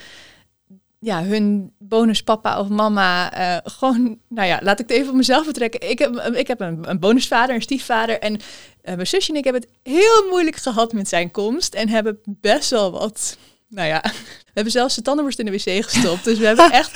ja, 0.99 1.23
hun 1.23 1.73
bonuspapa 1.77 2.59
of 2.59 2.67
mama 2.67 3.33
eh, 3.33 3.71
gewoon, 3.71 4.19
nou 4.27 4.47
ja, 4.47 4.59
laat 4.63 4.79
ik 4.79 4.87
het 4.87 4.97
even 4.97 5.09
op 5.09 5.15
mezelf 5.15 5.45
betrekken. 5.45 5.89
Ik 5.89 5.99
heb, 5.99 6.15
ik 6.15 6.47
heb 6.47 6.59
een, 6.59 6.89
een 6.89 6.99
bonusvader, 6.99 7.55
een 7.55 7.61
stiefvader 7.61 8.19
en 8.19 8.33
uh, 8.33 8.39
mijn 8.81 9.07
zusje 9.07 9.31
en 9.31 9.37
ik 9.37 9.43
hebben 9.43 9.61
het 9.61 9.93
heel 9.93 10.29
moeilijk 10.29 10.55
gehad 10.55 10.93
met 10.93 11.07
zijn 11.07 11.31
komst 11.31 11.73
en 11.73 11.89
hebben 11.89 12.19
best 12.25 12.69
wel 12.69 12.91
wat, 12.91 13.37
nou 13.69 13.87
ja, 13.87 14.01
we 14.45 14.53
hebben 14.53 14.71
zelfs 14.71 14.95
de 14.95 15.01
tandenborst 15.01 15.39
in 15.39 15.45
de 15.45 15.51
wc 15.51 15.85
gestopt. 15.85 16.23
Dus 16.23 16.37
we 16.37 16.45
hebben 16.45 16.71
echt... 16.71 16.91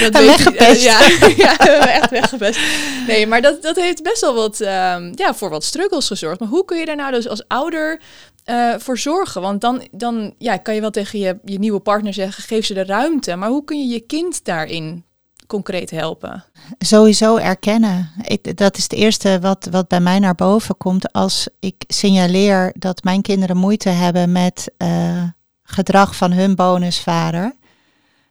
Dat 0.00 0.24
weggepest. 0.24 0.82
ja, 0.90 1.00
ja, 1.36 1.56
we 1.56 1.70
hebben 1.70 1.92
echt 1.92 2.10
weggepest. 2.10 2.60
Nee, 3.06 3.26
maar 3.26 3.42
dat, 3.42 3.62
dat 3.62 3.76
heeft 3.76 4.02
best 4.02 4.20
wel 4.20 4.34
wat, 4.34 4.60
um, 4.60 5.12
ja, 5.14 5.34
voor 5.34 5.50
wat 5.50 5.64
struggles 5.64 6.06
gezorgd. 6.06 6.40
Maar 6.40 6.48
hoe 6.48 6.64
kun 6.64 6.78
je 6.78 6.84
daar 6.84 6.96
nou 6.96 7.12
dus 7.12 7.28
als 7.28 7.48
ouder 7.48 8.00
uh, 8.46 8.74
voor 8.78 8.98
zorgen? 8.98 9.40
Want 9.40 9.60
dan, 9.60 9.86
dan 9.90 10.34
ja, 10.38 10.56
kan 10.56 10.74
je 10.74 10.80
wel 10.80 10.90
tegen 10.90 11.18
je, 11.18 11.38
je 11.44 11.58
nieuwe 11.58 11.80
partner 11.80 12.14
zeggen, 12.14 12.42
geef 12.42 12.66
ze 12.66 12.74
de 12.74 12.84
ruimte. 12.84 13.36
Maar 13.36 13.48
hoe 13.48 13.64
kun 13.64 13.78
je 13.78 13.94
je 13.94 14.00
kind 14.00 14.44
daarin 14.44 15.04
concreet 15.46 15.90
helpen? 15.90 16.44
Sowieso 16.78 17.36
erkennen. 17.36 18.10
Ik, 18.22 18.56
dat 18.56 18.76
is 18.76 18.82
het 18.82 18.92
eerste 18.92 19.38
wat, 19.40 19.68
wat 19.70 19.88
bij 19.88 20.00
mij 20.00 20.18
naar 20.18 20.34
boven 20.34 20.76
komt 20.76 21.12
als 21.12 21.48
ik 21.60 21.74
signaleer 21.86 22.74
dat 22.78 23.04
mijn 23.04 23.22
kinderen 23.22 23.56
moeite 23.56 23.88
hebben 23.88 24.32
met 24.32 24.70
uh, 24.78 25.22
gedrag 25.70 26.16
van 26.16 26.32
hun 26.32 26.54
bonusvader. 26.54 27.54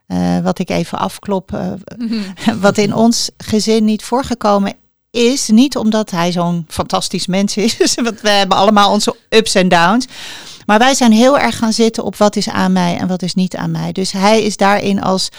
Uh, 0.08 0.40
wat 0.40 0.60
ik 0.60 0.70
even 0.70 0.98
afklop, 0.98 1.52
uh, 1.52 1.72
wat 2.62 2.78
in 2.78 2.94
ons 2.94 3.30
gezin 3.38 3.86
niet 3.86 4.04
voorgekomen 4.04 4.74
is. 5.12 5.48
Niet 5.48 5.78
omdat 5.78 6.12
hij 6.12 6.32
zo'n 6.32 6.66
fantastisch 6.68 7.28
mens 7.28 7.58
is, 7.58 7.96
want 8.04 8.22
we 8.22 8.30
hebben 8.30 8.58
allemaal 8.58 8.92
onze 8.92 9.16
ups 9.30 9.56
en 9.56 9.70
downs. 9.70 10.08
Maar 10.70 10.80
wij 10.80 10.94
zijn 10.94 11.12
heel 11.12 11.40
erg 11.40 11.58
gaan 11.58 11.74
zitten 11.74 12.04
op 12.04 12.16
wat 12.16 12.36
is 12.36 12.50
aan 12.50 12.72
mij 12.72 12.98
en 12.98 13.08
wat 13.08 13.22
is 13.22 13.34
niet 13.34 13.56
aan 13.56 13.72
mij. 13.72 13.92
Dus 13.92 14.12
hij 14.12 14.44
is 14.44 14.58
daarin 14.58 15.02
als, 15.02 15.30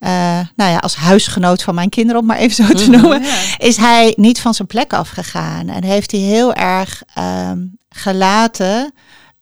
uh, 0.00 0.10
nou 0.56 0.70
ja, 0.70 0.76
als 0.76 0.94
huisgenoot 0.94 1.62
van 1.62 1.74
mijn 1.74 1.88
kinderen, 1.88 2.20
om 2.20 2.26
maar 2.26 2.36
even 2.36 2.66
zo 2.66 2.74
te 2.74 2.90
noemen, 2.90 3.22
ja. 3.22 3.36
is 3.58 3.76
hij 3.76 4.14
niet 4.16 4.40
van 4.40 4.54
zijn 4.54 4.68
plek 4.68 4.92
afgegaan. 4.92 5.68
En 5.68 5.84
heeft 5.84 6.10
hij 6.10 6.20
heel 6.20 6.54
erg 6.54 7.02
um, 7.18 7.78
gelaten 7.88 8.92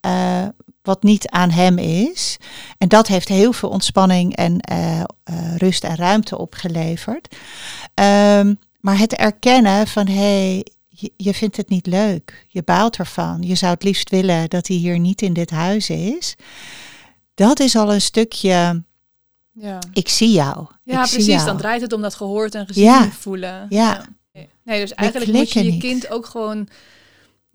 uh, 0.06 0.42
wat 0.88 1.02
niet 1.02 1.28
aan 1.28 1.50
hem 1.50 1.78
is. 1.78 2.36
En 2.78 2.88
dat 2.88 3.06
heeft 3.06 3.28
heel 3.28 3.52
veel 3.52 3.68
ontspanning 3.68 4.36
en 4.36 4.58
uh, 4.72 4.98
uh, 4.98 5.56
rust 5.56 5.84
en 5.84 5.96
ruimte 5.96 6.38
opgeleverd. 6.38 7.36
Um, 7.94 8.58
maar 8.80 8.98
het 8.98 9.14
erkennen 9.14 9.86
van 9.86 10.06
hé, 10.06 10.14
hey, 10.14 10.66
je, 10.88 11.12
je, 11.16 11.34
vindt 11.34 11.56
het 11.56 11.68
niet 11.68 11.86
leuk, 11.86 12.46
je 12.48 12.62
baalt 12.62 12.96
ervan, 12.96 13.42
je 13.42 13.54
zou 13.54 13.72
het 13.72 13.82
liefst 13.82 14.10
willen 14.10 14.48
dat 14.48 14.66
hij 14.66 14.76
hier 14.76 14.98
niet 14.98 15.22
in 15.22 15.32
dit 15.32 15.50
huis 15.50 15.90
is. 15.90 16.34
Dat 17.34 17.60
is 17.60 17.76
al 17.76 17.92
een 17.92 18.00
stukje. 18.00 18.82
Ja. 19.52 19.78
Ik 19.92 20.08
zie 20.08 20.30
jou. 20.30 20.66
Ja, 20.82 21.02
ik 21.04 21.10
precies. 21.10 21.26
Jou. 21.26 21.46
Dan 21.46 21.56
draait 21.56 21.80
het 21.80 21.92
om 21.92 22.02
dat 22.02 22.14
gehoord 22.14 22.54
en 22.54 22.66
gezien 22.66 22.84
ja. 22.84 23.10
voelen. 23.10 23.66
Ja. 23.68 24.06
ja. 24.32 24.50
Nee, 24.64 24.80
dus 24.80 24.94
eigenlijk 24.94 25.32
moet 25.32 25.52
je 25.52 25.64
je 25.64 25.70
niet. 25.70 25.80
kind 25.80 26.10
ook 26.10 26.26
gewoon 26.26 26.68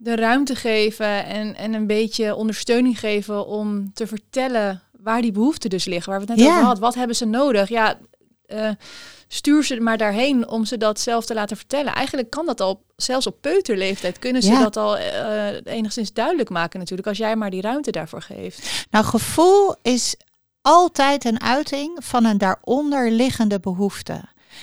de 0.04 0.16
ruimte 0.16 0.54
geven 0.54 1.24
en, 1.24 1.56
en 1.56 1.74
een 1.74 1.86
beetje 1.86 2.34
ondersteuning 2.34 2.98
geven 2.98 3.46
om 3.46 3.92
te 3.92 4.06
vertellen 4.06 4.82
waar 4.92 5.22
die 5.22 5.32
behoeften 5.32 5.70
dus 5.70 5.84
liggen. 5.84 6.10
Waar 6.12 6.20
we 6.20 6.26
het 6.26 6.36
net 6.36 6.46
ja. 6.46 6.52
over 6.52 6.64
hadden. 6.64 6.82
Wat 6.82 6.94
hebben 6.94 7.16
ze 7.16 7.24
nodig? 7.24 7.68
Ja, 7.68 7.98
uh, 8.46 8.70
stuur 9.28 9.64
ze 9.64 9.80
maar 9.80 9.98
daarheen 9.98 10.48
om 10.48 10.64
ze 10.64 10.76
dat 10.76 11.00
zelf 11.00 11.24
te 11.24 11.34
laten 11.34 11.56
vertellen. 11.56 11.94
Eigenlijk 11.94 12.30
kan 12.30 12.46
dat 12.46 12.60
al, 12.60 12.84
zelfs 12.96 13.26
op 13.26 13.40
peuterleeftijd, 13.40 14.18
kunnen 14.18 14.42
ze 14.42 14.50
ja. 14.50 14.62
dat 14.62 14.76
al 14.76 14.98
uh, 14.98 15.46
enigszins 15.64 16.12
duidelijk 16.12 16.50
maken 16.50 16.78
natuurlijk, 16.78 17.08
als 17.08 17.18
jij 17.18 17.36
maar 17.36 17.50
die 17.50 17.60
ruimte 17.60 17.90
daarvoor 17.90 18.22
geeft. 18.22 18.86
Nou, 18.90 19.04
gevoel 19.04 19.74
is 19.82 20.16
altijd 20.60 21.24
een 21.24 21.40
uiting 21.40 22.04
van 22.04 22.24
een 22.24 22.38
daaronder 22.38 23.10
liggende 23.10 23.60
behoefte. 23.60 24.20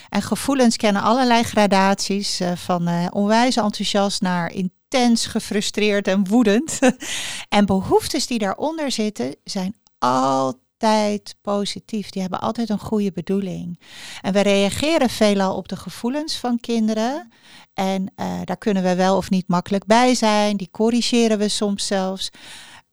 En 0.10 0.22
gevoelens 0.22 0.78
kennen 0.78 1.02
allerlei 1.02 1.44
gradaties, 1.44 2.42
uh, 2.42 2.52
van 2.56 3.10
onwijs 3.12 3.56
enthousiast 3.56 4.22
naar 4.22 4.52
intens 4.94 5.26
gefrustreerd 5.26 6.08
en 6.08 6.28
woedend. 6.28 6.80
en 7.58 7.66
behoeftes 7.66 8.28
die 8.28 8.40
daaronder 8.40 8.92
zitten, 8.92 9.36
zijn 9.44 9.76
altijd 10.00 11.36
positief. 11.42 12.10
Die 12.10 12.22
hebben 12.22 12.40
altijd 12.40 12.70
een 12.70 12.80
goede 12.80 13.12
bedoeling. 13.12 13.80
En 14.22 14.34
we 14.34 14.42
reageren 14.42 15.10
veelal 15.10 15.56
op 15.56 15.68
de 15.68 15.76
gevoelens 15.76 16.38
van 16.38 16.60
kinderen. 16.60 17.32
En 17.74 18.14
uh, 18.16 18.40
daar 18.44 18.58
kunnen 18.58 18.84
we 18.84 18.96
wel 18.96 19.18
of 19.18 19.30
niet 19.30 19.48
makkelijk 19.48 19.86
bij 19.86 20.16
zijn. 20.16 20.58
Die 20.58 20.72
corrigeren 20.72 21.38
we 21.38 21.50
soms 21.50 21.88
zelfs. 21.88 22.30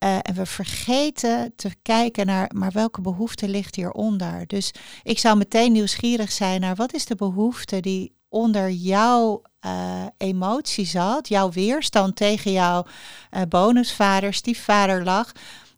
Uh, 0.03 0.15
en 0.21 0.33
we 0.33 0.45
vergeten 0.45 1.53
te 1.55 1.75
kijken 1.81 2.25
naar, 2.25 2.51
maar 2.55 2.71
welke 2.71 3.01
behoefte 3.01 3.47
ligt 3.47 3.75
hieronder? 3.75 4.47
Dus 4.47 4.71
ik 5.03 5.19
zou 5.19 5.37
meteen 5.37 5.71
nieuwsgierig 5.71 6.31
zijn 6.31 6.61
naar 6.61 6.75
wat 6.75 6.93
is 6.93 7.05
de 7.05 7.15
behoefte 7.15 7.79
die 7.79 8.17
onder 8.29 8.69
jouw 8.71 9.41
uh, 9.65 10.05
emotie 10.17 10.85
zat, 10.85 11.27
jouw 11.27 11.51
weerstand 11.51 12.15
tegen 12.15 12.51
jouw 12.51 12.85
uh, 13.31 13.41
bonusvader, 13.49 14.33
stiefvader 14.33 15.03
lag. 15.03 15.31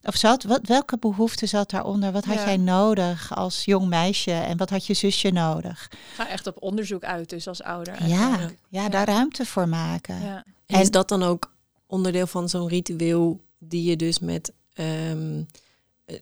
Of 0.03 0.15
zat, 0.15 0.43
wat, 0.43 0.59
welke 0.63 0.97
behoefte 0.97 1.45
zat 1.45 1.69
daaronder? 1.69 2.11
Wat 2.11 2.25
had 2.25 2.35
ja. 2.35 2.45
jij 2.45 2.57
nodig 2.57 3.35
als 3.35 3.65
jong 3.65 3.87
meisje 3.87 4.31
en 4.31 4.57
wat 4.57 4.69
had 4.69 4.85
je 4.85 4.93
zusje 4.93 5.31
nodig? 5.31 5.91
Ga 6.13 6.27
echt 6.27 6.47
op 6.47 6.61
onderzoek 6.61 7.03
uit, 7.03 7.29
dus 7.29 7.47
als 7.47 7.63
ouder. 7.63 8.07
Ja, 8.07 8.39
ja, 8.39 8.49
ja, 8.69 8.89
daar 8.89 9.07
ruimte 9.07 9.45
voor 9.45 9.67
maken. 9.67 10.21
Ja. 10.21 10.35
En, 10.35 10.75
en 10.75 10.81
is 10.81 10.91
dat 10.91 11.09
dan 11.09 11.23
ook 11.23 11.53
onderdeel 11.87 12.27
van 12.27 12.49
zo'n 12.49 12.67
ritueel 12.67 13.41
die 13.59 13.83
je 13.89 13.95
dus 13.95 14.19
met 14.19 14.53
um, 14.73 15.45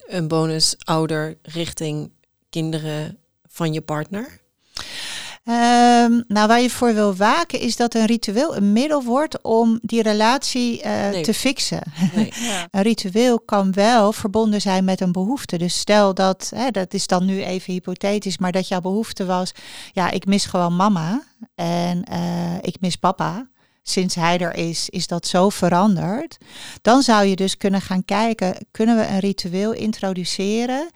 een 0.07 0.27
bonusouder 0.27 1.37
richting 1.41 2.11
kinderen 2.49 3.17
van 3.47 3.73
je 3.73 3.81
partner? 3.81 4.39
Um, 5.43 6.23
nou, 6.27 6.47
waar 6.47 6.61
je 6.61 6.69
voor 6.69 6.93
wil 6.93 7.15
waken 7.15 7.59
is 7.59 7.75
dat 7.75 7.93
een 7.93 8.05
ritueel 8.05 8.55
een 8.55 8.73
middel 8.73 9.03
wordt 9.03 9.41
om 9.41 9.79
die 9.81 10.01
relatie 10.01 10.83
uh, 10.83 11.09
nee. 11.09 11.23
te 11.23 11.33
fixen. 11.33 11.81
Nee. 12.15 12.33
Ja. 12.39 12.67
een 12.71 12.81
ritueel 12.81 13.39
kan 13.39 13.73
wel 13.73 14.13
verbonden 14.13 14.61
zijn 14.61 14.83
met 14.83 15.01
een 15.01 15.11
behoefte. 15.11 15.57
Dus 15.57 15.79
stel 15.79 16.13
dat, 16.13 16.51
hè, 16.55 16.71
dat 16.71 16.93
is 16.93 17.07
dan 17.07 17.25
nu 17.25 17.43
even 17.43 17.73
hypothetisch, 17.73 18.37
maar 18.37 18.51
dat 18.51 18.67
jouw 18.67 18.81
behoefte 18.81 19.25
was, 19.25 19.51
ja, 19.91 20.09
ik 20.09 20.25
mis 20.25 20.45
gewoon 20.45 20.75
mama 20.75 21.23
en 21.55 22.03
uh, 22.11 22.55
ik 22.61 22.75
mis 22.79 22.95
papa. 22.95 23.47
Sinds 23.83 24.15
hij 24.15 24.37
er 24.37 24.55
is, 24.55 24.89
is 24.89 25.07
dat 25.07 25.27
zo 25.27 25.49
veranderd. 25.49 26.37
Dan 26.81 27.01
zou 27.01 27.25
je 27.25 27.35
dus 27.35 27.57
kunnen 27.57 27.81
gaan 27.81 28.05
kijken, 28.05 28.55
kunnen 28.71 28.97
we 28.97 29.07
een 29.07 29.19
ritueel 29.19 29.73
introduceren 29.73 30.89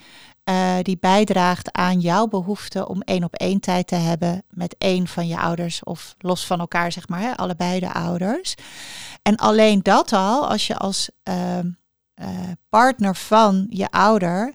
uh, 0.50 0.76
die 0.82 0.98
bijdraagt 1.00 1.72
aan 1.72 2.00
jouw 2.00 2.28
behoefte 2.28 2.88
om 2.88 3.02
één 3.02 3.24
op 3.24 3.36
één 3.36 3.60
tijd 3.60 3.88
te 3.88 3.96
hebben 3.96 4.44
met 4.50 4.76
één 4.78 5.08
van 5.08 5.28
je 5.28 5.38
ouders 5.38 5.84
of 5.84 6.16
los 6.18 6.46
van 6.46 6.60
elkaar, 6.60 6.92
zeg 6.92 7.08
maar, 7.08 7.20
hè, 7.20 7.36
allebei 7.36 7.80
de 7.80 7.94
ouders. 7.94 8.56
En 9.22 9.36
alleen 9.36 9.80
dat 9.82 10.14
al, 10.14 10.48
als 10.48 10.68
je 10.68 10.78
als 10.78 11.10
uh, 11.30 11.58
uh, 11.58 11.66
partner 12.70 13.16
van 13.16 13.66
je 13.70 13.90
ouder 13.90 14.54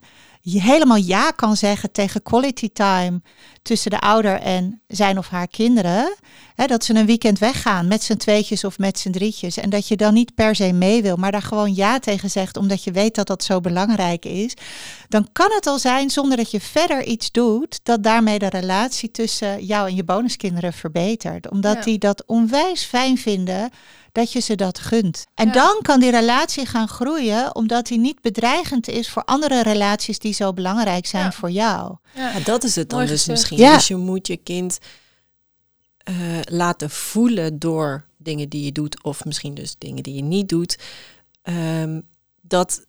helemaal 0.51 0.97
ja 0.97 1.31
kan 1.31 1.57
zeggen 1.57 1.93
tegen 1.93 2.23
quality 2.23 2.69
time 2.73 3.21
tussen 3.63 3.91
de 3.91 4.01
ouder 4.01 4.41
en 4.41 4.81
zijn 4.87 5.19
of 5.19 5.29
haar 5.29 5.49
kinderen. 5.49 6.17
Hè, 6.55 6.67
dat 6.67 6.85
ze 6.85 6.95
een 6.95 7.07
weekend 7.07 7.39
weggaan 7.39 7.89
met 7.89 8.03
z'n 8.03 8.17
tweetjes 8.17 8.65
of 8.65 8.79
met 8.79 8.99
z'n 8.99 9.11
drietjes. 9.11 9.57
En 9.57 9.71
dat 9.71 9.89
je 9.89 9.97
dan 9.97 10.15
niet 10.15 10.35
per 10.35 10.55
se 10.55 10.73
mee 10.73 11.03
wil, 11.03 11.17
maar 11.17 11.33
daar 11.33 11.43
gewoon 11.43 11.75
ja 11.75 11.99
tegen 11.99 12.31
zegt, 12.31 12.57
omdat 12.57 12.85
je 12.85 12.93
weet 12.93 13.15
dat 13.15 13.27
dat 13.27 13.45
zo 13.45 13.61
belangrijk 13.61 14.25
is. 14.25 14.55
Dan 15.09 15.29
kan 15.33 15.51
het 15.55 15.67
al 15.67 15.79
zijn, 15.79 16.11
zonder 16.11 16.37
dat 16.37 16.51
je 16.51 16.61
verder 16.61 17.05
iets 17.05 17.31
doet, 17.31 17.81
dat 17.83 18.03
daarmee 18.03 18.39
de 18.39 18.49
relatie 18.49 19.11
tussen 19.11 19.65
jou 19.65 19.89
en 19.89 19.95
je 19.95 20.05
bonuskinderen 20.05 20.73
verbetert. 20.73 21.51
Omdat 21.51 21.77
ja. 21.77 21.83
die 21.83 21.99
dat 21.99 22.27
onwijs 22.27 22.85
fijn 22.85 23.19
vinden 23.19 23.71
dat 24.19 24.33
je 24.33 24.41
ze 24.41 24.55
dat 24.55 24.79
gunt. 24.79 25.27
En 25.35 25.47
ja. 25.47 25.53
dan 25.53 25.79
kan 25.83 26.01
die 26.01 26.11
relatie 26.11 26.67
gaan 26.67 26.89
groeien, 26.89 27.55
omdat 27.55 27.87
die 27.87 27.99
niet 27.99 28.21
bedreigend 28.21 28.89
is 28.89 29.09
voor 29.09 29.25
andere 29.25 29.63
relaties 29.63 30.19
die 30.19 30.33
zo 30.33 30.53
belangrijk 30.53 31.07
zijn 31.07 31.25
ja. 31.25 31.33
voor 31.33 31.51
jou. 31.51 31.97
Ja. 32.15 32.33
ja. 32.33 32.41
dat 32.41 32.65
is 32.65 32.75
het 32.75 32.89
dan 32.89 32.99
Mooi 32.99 33.11
dus 33.11 33.21
gezegd. 33.21 33.51
misschien. 33.51 33.73
Dus 33.73 33.89
je 33.89 33.97
moet 33.97 34.27
je 34.27 34.37
kind 34.37 34.79
uh, 36.11 36.17
laten 36.45 36.91
voelen 36.91 37.59
door 37.59 38.05
dingen 38.17 38.49
die 38.49 38.65
je 38.65 38.73
doet, 38.73 39.03
of 39.03 39.25
misschien 39.25 39.55
dus 39.55 39.75
dingen 39.79 40.03
die 40.03 40.15
je 40.15 40.23
niet 40.23 40.49
doet, 40.49 40.79
um, 41.43 42.07
dat 42.41 42.87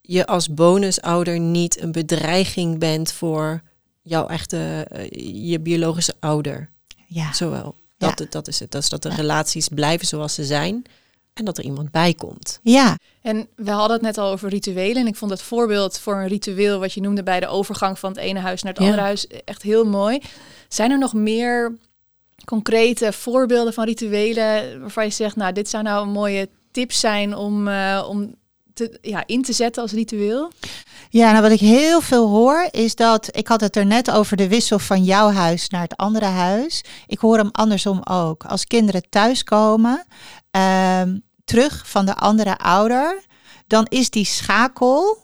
je 0.00 0.26
als 0.26 0.54
bonusouder 0.54 1.40
niet 1.40 1.80
een 1.80 1.92
bedreiging 1.92 2.78
bent 2.78 3.12
voor 3.12 3.62
jouw 4.02 4.26
echte, 4.26 4.88
uh, 4.92 5.50
je 5.50 5.60
biologische 5.60 6.14
ouder. 6.20 6.70
Ja. 7.06 7.32
Zowel. 7.32 7.74
Dat, 7.98 8.18
ja. 8.18 8.26
dat 8.30 8.48
is 8.48 8.60
het. 8.60 8.70
Dat 8.70 8.82
is 8.82 8.88
dat 8.88 9.02
de 9.02 9.08
ja. 9.08 9.14
relaties 9.14 9.68
blijven 9.68 10.06
zoals 10.06 10.34
ze 10.34 10.44
zijn. 10.44 10.84
En 11.32 11.44
dat 11.44 11.58
er 11.58 11.64
iemand 11.64 11.90
bij 11.90 12.14
komt. 12.14 12.60
Ja. 12.62 12.96
En 13.22 13.48
we 13.56 13.70
hadden 13.70 13.92
het 13.96 14.02
net 14.02 14.18
al 14.18 14.32
over 14.32 14.48
rituelen. 14.48 15.02
En 15.02 15.06
ik 15.06 15.16
vond 15.16 15.30
het 15.30 15.42
voorbeeld 15.42 15.98
voor 15.98 16.14
een 16.14 16.28
ritueel 16.28 16.80
wat 16.80 16.92
je 16.92 17.00
noemde 17.00 17.22
bij 17.22 17.40
de 17.40 17.46
overgang 17.46 17.98
van 17.98 18.10
het 18.10 18.18
ene 18.18 18.38
huis 18.38 18.62
naar 18.62 18.72
het 18.72 18.82
ja. 18.82 18.88
andere 18.88 19.06
huis 19.06 19.26
echt 19.26 19.62
heel 19.62 19.84
mooi. 19.84 20.20
Zijn 20.68 20.90
er 20.90 20.98
nog 20.98 21.14
meer 21.14 21.76
concrete 22.44 23.12
voorbeelden 23.12 23.72
van 23.72 23.84
rituelen 23.84 24.80
waarvan 24.80 25.04
je 25.04 25.10
zegt, 25.10 25.36
nou, 25.36 25.52
dit 25.52 25.68
zou 25.68 25.82
nou 25.82 26.06
een 26.06 26.12
mooie 26.12 26.48
tip 26.70 26.92
zijn 26.92 27.36
om, 27.36 27.68
uh, 27.68 28.06
om 28.08 28.34
te, 28.78 28.98
ja, 29.02 29.22
in 29.26 29.42
te 29.42 29.52
zetten 29.52 29.82
als 29.82 29.92
ritueel? 29.92 30.50
Ja, 31.10 31.30
nou 31.30 31.42
wat 31.42 31.50
ik 31.52 31.60
heel 31.60 32.00
veel 32.00 32.28
hoor 32.28 32.68
is 32.70 32.94
dat, 32.94 33.36
ik 33.36 33.48
had 33.48 33.60
het 33.60 33.76
er 33.76 33.86
net 33.86 34.10
over 34.10 34.36
de 34.36 34.48
wissel 34.48 34.78
van 34.78 35.04
jouw 35.04 35.30
huis 35.30 35.68
naar 35.68 35.82
het 35.82 35.96
andere 35.96 36.24
huis. 36.24 36.84
Ik 37.06 37.18
hoor 37.18 37.36
hem 37.36 37.48
andersom 37.52 38.00
ook. 38.04 38.44
Als 38.44 38.66
kinderen 38.66 39.02
thuiskomen, 39.08 40.04
ehm, 40.50 41.18
terug 41.44 41.82
van 41.88 42.06
de 42.06 42.14
andere 42.14 42.58
ouder, 42.58 43.22
dan 43.66 43.86
is 43.88 44.10
die 44.10 44.24
schakel, 44.24 45.18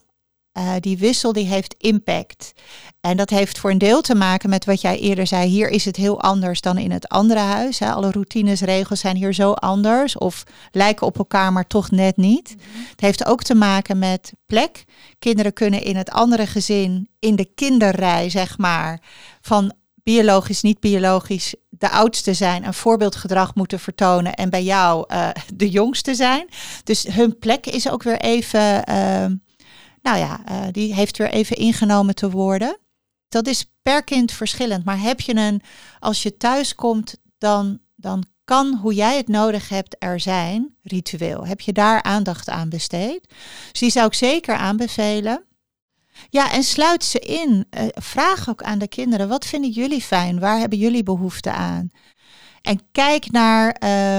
uh, 0.58 0.72
die 0.80 0.98
wissel, 0.98 1.32
die 1.32 1.46
heeft 1.46 1.74
impact. 1.78 2.52
En 3.00 3.16
dat 3.16 3.30
heeft 3.30 3.58
voor 3.58 3.70
een 3.70 3.78
deel 3.78 4.00
te 4.00 4.14
maken 4.14 4.50
met 4.50 4.64
wat 4.64 4.80
jij 4.80 4.98
eerder 4.98 5.26
zei. 5.26 5.48
Hier 5.48 5.68
is 5.68 5.84
het 5.84 5.96
heel 5.96 6.20
anders 6.20 6.60
dan 6.60 6.78
in 6.78 6.90
het 6.90 7.08
andere 7.08 7.40
huis. 7.40 7.78
Hè. 7.78 7.92
Alle 7.92 8.10
routines, 8.10 8.60
regels 8.60 9.00
zijn 9.00 9.16
hier 9.16 9.34
zo 9.34 9.52
anders 9.52 10.18
of 10.18 10.44
lijken 10.70 11.06
op 11.06 11.18
elkaar, 11.18 11.52
maar 11.52 11.66
toch 11.66 11.90
net 11.90 12.16
niet. 12.16 12.54
Mhm. 12.56 12.90
Het 12.90 13.00
heeft 13.00 13.26
ook 13.26 13.42
te 13.42 13.54
maken 13.54 13.98
met 13.98 14.32
plek. 14.46 14.84
Kinderen 15.18 15.52
kunnen 15.52 15.82
in 15.82 15.96
het 15.96 16.10
andere 16.10 16.46
gezin, 16.46 17.08
in 17.18 17.36
de 17.36 17.48
kinderrij, 17.54 18.30
zeg 18.30 18.58
maar, 18.58 19.00
van 19.40 19.72
biologisch, 20.04 20.62
niet 20.62 20.80
biologisch, 20.80 21.54
de 21.68 21.90
oudste 21.90 22.34
zijn, 22.34 22.66
een 22.66 22.74
voorbeeldgedrag 22.74 23.54
moeten 23.54 23.80
vertonen 23.80 24.34
en 24.34 24.50
bij 24.50 24.62
jou 24.62 25.04
uh, 25.12 25.28
de 25.54 25.70
jongste 25.70 26.14
zijn. 26.14 26.48
Dus 26.84 27.02
hun 27.02 27.38
plek 27.38 27.66
is 27.66 27.90
ook 27.90 28.02
weer 28.02 28.20
even, 28.20 28.90
uh, 28.90 29.24
nou 30.04 30.18
ja, 30.18 30.40
uh, 30.48 30.62
die 30.70 30.94
heeft 30.94 31.16
weer 31.16 31.30
even 31.30 31.56
ingenomen 31.56 32.14
te 32.14 32.30
worden 32.30 32.78
dat 33.34 33.46
is 33.46 33.64
per 33.82 34.04
kind 34.04 34.32
verschillend. 34.32 34.84
Maar 34.84 35.00
heb 35.00 35.20
je 35.20 35.34
een, 35.36 35.62
als 35.98 36.22
je 36.22 36.36
thuis 36.36 36.74
komt, 36.74 37.16
dan, 37.38 37.78
dan 37.94 38.24
kan 38.44 38.78
hoe 38.82 38.94
jij 38.94 39.16
het 39.16 39.28
nodig 39.28 39.68
hebt 39.68 39.96
er 39.98 40.20
zijn, 40.20 40.76
ritueel. 40.82 41.46
Heb 41.46 41.60
je 41.60 41.72
daar 41.72 42.02
aandacht 42.02 42.48
aan 42.48 42.68
besteed? 42.68 43.28
Dus 43.70 43.80
die 43.80 43.90
zou 43.90 44.06
ik 44.06 44.14
zeker 44.14 44.54
aanbevelen. 44.54 45.44
Ja, 46.30 46.52
en 46.52 46.62
sluit 46.62 47.04
ze 47.04 47.18
in. 47.18 47.66
Uh, 47.70 47.82
vraag 47.94 48.48
ook 48.48 48.62
aan 48.62 48.78
de 48.78 48.88
kinderen, 48.88 49.28
wat 49.28 49.46
vinden 49.46 49.70
jullie 49.70 50.02
fijn? 50.02 50.40
Waar 50.40 50.58
hebben 50.58 50.78
jullie 50.78 51.02
behoefte 51.02 51.50
aan? 51.50 51.90
En 52.62 52.80
kijk 52.92 53.30
naar 53.30 53.66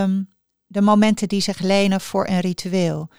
um, 0.01 0.29
de 0.65 0.81
momenten 0.81 1.27
die 1.27 1.41
zich 1.41 1.59
lenen 1.59 2.01
voor 2.01 2.27
een 2.27 2.39
ritueel. 2.39 3.09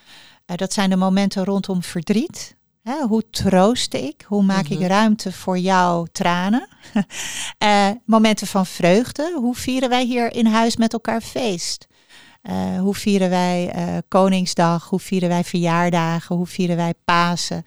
Uh, 0.47 0.57
dat 0.57 0.73
zijn 0.73 0.91
de 0.91 0.97
momenten 0.97 1.45
rondom 1.45 1.83
verdriet. 1.83 2.56
Hè, 2.87 3.07
hoe 3.07 3.23
troost 3.31 3.95
ik? 3.95 4.25
Hoe 4.27 4.43
maak 4.43 4.67
ik 4.69 4.79
mhm. 4.79 4.89
ruimte 4.89 5.33
voor 5.33 5.59
jouw 5.59 6.07
tranen? 6.13 6.69
uh, 7.63 7.89
momenten 8.05 8.47
van 8.47 8.67
vreugde. 8.67 9.33
Hoe 9.41 9.55
vieren 9.55 9.89
wij 9.89 10.05
hier 10.05 10.33
in 10.35 10.47
huis 10.47 10.77
met 10.77 10.93
elkaar 10.93 11.21
feest? 11.21 11.87
Uh, 12.43 12.79
hoe 12.81 12.95
vieren 12.95 13.31
wij 13.31 13.77
uh, 13.77 13.97
Koningsdag? 14.09 14.89
Hoe 14.89 15.01
vieren 15.01 15.29
wij 15.29 15.45
verjaardagen? 15.45 16.37
Hoe 16.37 16.47
vieren 16.47 16.77
wij 16.77 16.95
Pasen? 17.05 17.65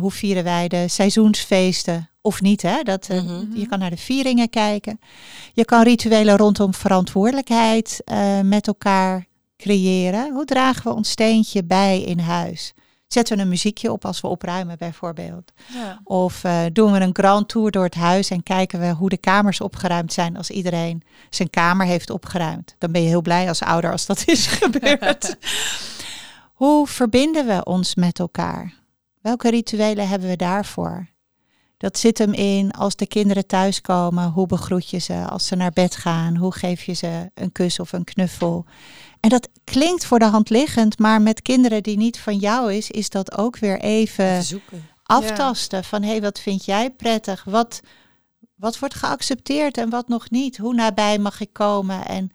hoe 0.00 0.10
vieren 0.10 0.44
wij 0.44 0.68
de 0.68 0.88
seizoensfeesten? 0.88 2.10
Of 2.20 2.40
niet, 2.40 2.62
hè? 2.62 2.82
Dat, 2.82 3.08
mhm. 3.08 3.44
Je 3.54 3.66
kan 3.66 3.78
naar 3.78 3.90
de 3.90 3.96
vieringen 3.96 4.50
kijken. 4.50 5.00
Je 5.52 5.64
kan 5.64 5.82
rituelen 5.82 6.36
rondom 6.36 6.74
verantwoordelijkheid 6.74 8.02
met 8.42 8.66
elkaar 8.66 9.26
creëren. 9.56 10.32
Hoe 10.32 10.44
dragen 10.44 10.82
we 10.82 10.96
ons 10.96 11.10
steentje 11.10 11.64
bij 11.64 12.00
in 12.00 12.18
huis? 12.18 12.74
Zetten 13.12 13.36
we 13.36 13.42
een 13.42 13.48
muziekje 13.48 13.92
op 13.92 14.04
als 14.04 14.20
we 14.20 14.28
opruimen 14.28 14.78
bijvoorbeeld. 14.78 15.52
Ja. 15.66 16.00
Of 16.04 16.44
uh, 16.44 16.62
doen 16.72 16.92
we 16.92 17.00
een 17.00 17.14
grand 17.14 17.48
tour 17.48 17.70
door 17.70 17.84
het 17.84 17.94
huis 17.94 18.30
en 18.30 18.42
kijken 18.42 18.80
we 18.80 18.90
hoe 18.90 19.08
de 19.08 19.16
kamers 19.16 19.60
opgeruimd 19.60 20.12
zijn 20.12 20.36
als 20.36 20.50
iedereen 20.50 21.02
zijn 21.30 21.50
kamer 21.50 21.86
heeft 21.86 22.10
opgeruimd. 22.10 22.74
Dan 22.78 22.92
ben 22.92 23.02
je 23.02 23.08
heel 23.08 23.22
blij 23.22 23.48
als 23.48 23.62
ouder 23.62 23.92
als 23.92 24.06
dat 24.06 24.22
is 24.26 24.46
gebeurd. 24.62 25.36
hoe 26.52 26.86
verbinden 26.86 27.46
we 27.46 27.64
ons 27.64 27.94
met 27.94 28.18
elkaar? 28.18 28.74
Welke 29.20 29.50
rituelen 29.50 30.08
hebben 30.08 30.28
we 30.28 30.36
daarvoor? 30.36 31.08
Dat 31.76 31.98
zit 31.98 32.18
hem 32.18 32.32
in 32.32 32.70
als 32.70 32.96
de 32.96 33.06
kinderen 33.06 33.46
thuiskomen. 33.46 34.30
Hoe 34.30 34.46
begroet 34.46 34.90
je 34.90 34.98
ze? 34.98 35.26
Als 35.28 35.46
ze 35.46 35.56
naar 35.56 35.72
bed 35.72 35.96
gaan, 35.96 36.36
hoe 36.36 36.54
geef 36.54 36.82
je 36.82 36.92
ze 36.92 37.30
een 37.34 37.52
kus 37.52 37.80
of 37.80 37.92
een 37.92 38.04
knuffel? 38.04 38.64
En 39.20 39.28
dat 39.28 39.48
klinkt 39.64 40.04
voor 40.04 40.18
de 40.18 40.24
hand 40.24 40.50
liggend, 40.50 40.98
maar 40.98 41.22
met 41.22 41.42
kinderen 41.42 41.82
die 41.82 41.96
niet 41.96 42.18
van 42.18 42.36
jou 42.36 42.74
is, 42.74 42.90
is 42.90 43.10
dat 43.10 43.36
ook 43.38 43.58
weer 43.58 43.80
even 43.80 44.44
aftasten. 45.02 45.84
Van 45.84 46.02
hé, 46.02 46.10
hey, 46.10 46.20
wat 46.20 46.40
vind 46.40 46.64
jij 46.64 46.90
prettig? 46.90 47.44
Wat, 47.44 47.80
wat 48.54 48.78
wordt 48.78 48.94
geaccepteerd 48.94 49.78
en 49.78 49.90
wat 49.90 50.08
nog 50.08 50.30
niet? 50.30 50.56
Hoe 50.56 50.74
nabij 50.74 51.18
mag 51.18 51.40
ik 51.40 51.52
komen? 51.52 52.06
En 52.06 52.30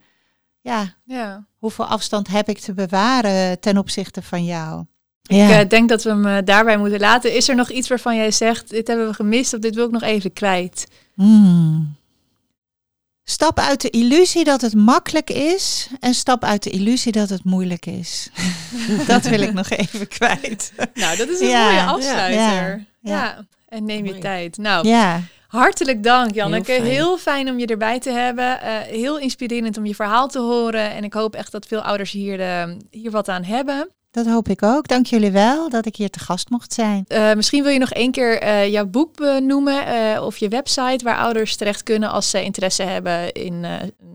ja, 0.61 0.93
ja. 1.03 1.45
hoeveel 1.57 1.85
afstand 1.85 2.27
heb 2.27 2.49
ik 2.49 2.59
te 2.59 2.73
bewaren 2.73 3.59
ten 3.59 3.77
opzichte 3.77 4.21
van 4.21 4.45
jou? 4.45 4.85
Ik 5.27 5.49
uh, 5.49 5.59
denk 5.67 5.89
dat 5.89 6.03
we 6.03 6.09
hem 6.09 6.25
uh, 6.25 6.37
daarbij 6.43 6.77
moeten 6.77 6.99
laten. 6.99 7.35
Is 7.35 7.49
er 7.49 7.55
nog 7.55 7.69
iets 7.69 7.87
waarvan 7.87 8.15
jij 8.15 8.31
zegt, 8.31 8.69
dit 8.69 8.87
hebben 8.87 9.07
we 9.07 9.13
gemist 9.13 9.53
of 9.53 9.59
dit 9.59 9.75
wil 9.75 9.85
ik 9.85 9.91
nog 9.91 10.01
even 10.01 10.33
kwijt? 10.33 10.87
Hmm. 11.13 11.95
Stap 13.27 13.59
uit 13.59 13.81
de 13.81 13.89
illusie 13.89 14.43
dat 14.43 14.61
het 14.61 14.73
makkelijk 14.73 15.29
is 15.29 15.89
en 15.99 16.13
stap 16.13 16.43
uit 16.43 16.63
de 16.63 16.69
illusie 16.69 17.11
dat 17.11 17.29
het 17.29 17.43
moeilijk 17.43 17.85
is. 17.85 18.29
dat 19.07 19.23
wil 19.23 19.41
ik 19.41 19.53
nog 19.53 19.69
even 19.69 20.07
kwijt. 20.07 20.73
Nou, 20.93 21.17
dat 21.17 21.29
is 21.29 21.39
een 21.39 21.47
mooie 21.47 21.83
afsluiter. 21.83 22.37
Ja, 22.39 22.79
ja. 23.01 23.45
en 23.69 23.85
neem 23.85 24.05
je 24.05 24.17
tijd. 24.17 24.57
Nou, 24.57 24.87
ja. 24.87 25.21
hartelijk 25.47 26.03
dank 26.03 26.33
Janneke. 26.33 26.71
Heel 26.71 26.81
fijn. 26.81 26.91
heel 26.91 27.17
fijn. 27.17 27.49
om 27.49 27.59
je 27.59 27.65
erbij 27.65 27.99
te 27.99 28.11
hebben. 28.11 28.59
Uh, 28.63 28.77
heel 28.77 29.19
inspirerend 29.19 29.77
om 29.77 29.85
je 29.85 29.95
verhaal 29.95 30.27
te 30.27 30.39
horen. 30.39 30.91
En 30.91 31.03
ik 31.03 31.13
hoop 31.13 31.35
echt 31.35 31.51
dat 31.51 31.65
veel 31.65 31.81
ouders 31.81 32.11
hier, 32.11 32.37
de, 32.37 32.77
hier 32.91 33.11
wat 33.11 33.29
aan 33.29 33.43
hebben. 33.43 33.89
Dat 34.15 34.25
hoop 34.25 34.49
ik 34.49 34.63
ook. 34.63 34.87
Dank 34.87 35.05
jullie 35.05 35.31
wel 35.31 35.69
dat 35.69 35.85
ik 35.85 35.95
hier 35.95 36.09
te 36.09 36.19
gast 36.19 36.49
mocht 36.49 36.73
zijn. 36.73 37.05
Uh, 37.07 37.33
misschien 37.33 37.63
wil 37.63 37.71
je 37.71 37.79
nog 37.79 37.91
één 37.91 38.11
keer 38.11 38.43
uh, 38.43 38.67
jouw 38.71 38.85
boek 38.85 39.15
benoemen 39.15 39.83
uh, 39.87 40.23
of 40.23 40.37
je 40.37 40.47
website 40.47 41.03
waar 41.03 41.17
ouders 41.17 41.55
terecht 41.55 41.83
kunnen 41.83 42.09
als 42.09 42.29
ze 42.29 42.43
interesse 42.43 42.83
hebben 42.83 43.31
in. 43.31 43.65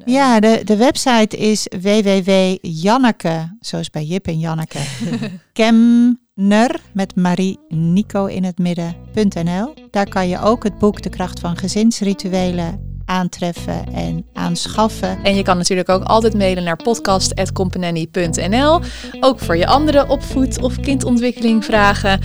ja, 0.04 0.40
de, 0.40 0.60
de 0.64 0.76
website 0.76 1.36
is 1.36 1.66
www.janneke, 1.80 3.56
zoals 3.60 3.90
bij 3.90 4.04
Jip 4.04 4.26
en 4.26 4.38
Janneke, 4.38 4.80
Kemner 5.52 6.80
met 6.92 7.16
Marie 7.16 7.58
Nico 7.68 8.26
in 8.26 8.44
het 8.44 8.58
midden.nl. 8.58 9.74
Daar 9.90 10.08
kan 10.08 10.28
je 10.28 10.40
ook 10.40 10.64
het 10.64 10.78
boek 10.78 11.02
De 11.02 11.10
kracht 11.10 11.40
van 11.40 11.56
gezinsrituelen 11.56 12.89
aantreffen 13.10 13.84
en 13.92 14.26
aanschaffen. 14.32 15.18
En 15.22 15.36
je 15.36 15.42
kan 15.42 15.56
natuurlijk 15.56 15.88
ook 15.88 16.02
altijd 16.02 16.34
mailen 16.34 16.64
naar 16.64 16.76
podcast.companany.nl. 16.76 18.80
Ook 19.20 19.38
voor 19.38 19.56
je 19.56 19.66
andere 19.66 20.08
opvoed- 20.08 20.62
of 20.62 20.80
kindontwikkeling 20.80 21.64
vragen. 21.64 22.12
Um, 22.12 22.20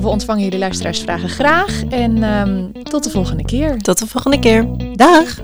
we 0.00 0.08
ontvangen 0.08 0.42
jullie 0.42 0.58
luisteraarsvragen 0.58 1.28
graag. 1.28 1.84
En 1.84 2.22
um, 2.22 2.72
tot 2.82 3.04
de 3.04 3.10
volgende 3.10 3.44
keer. 3.44 3.78
Tot 3.78 3.98
de 3.98 4.06
volgende 4.06 4.38
keer. 4.38 4.66
Dag. 4.94 5.38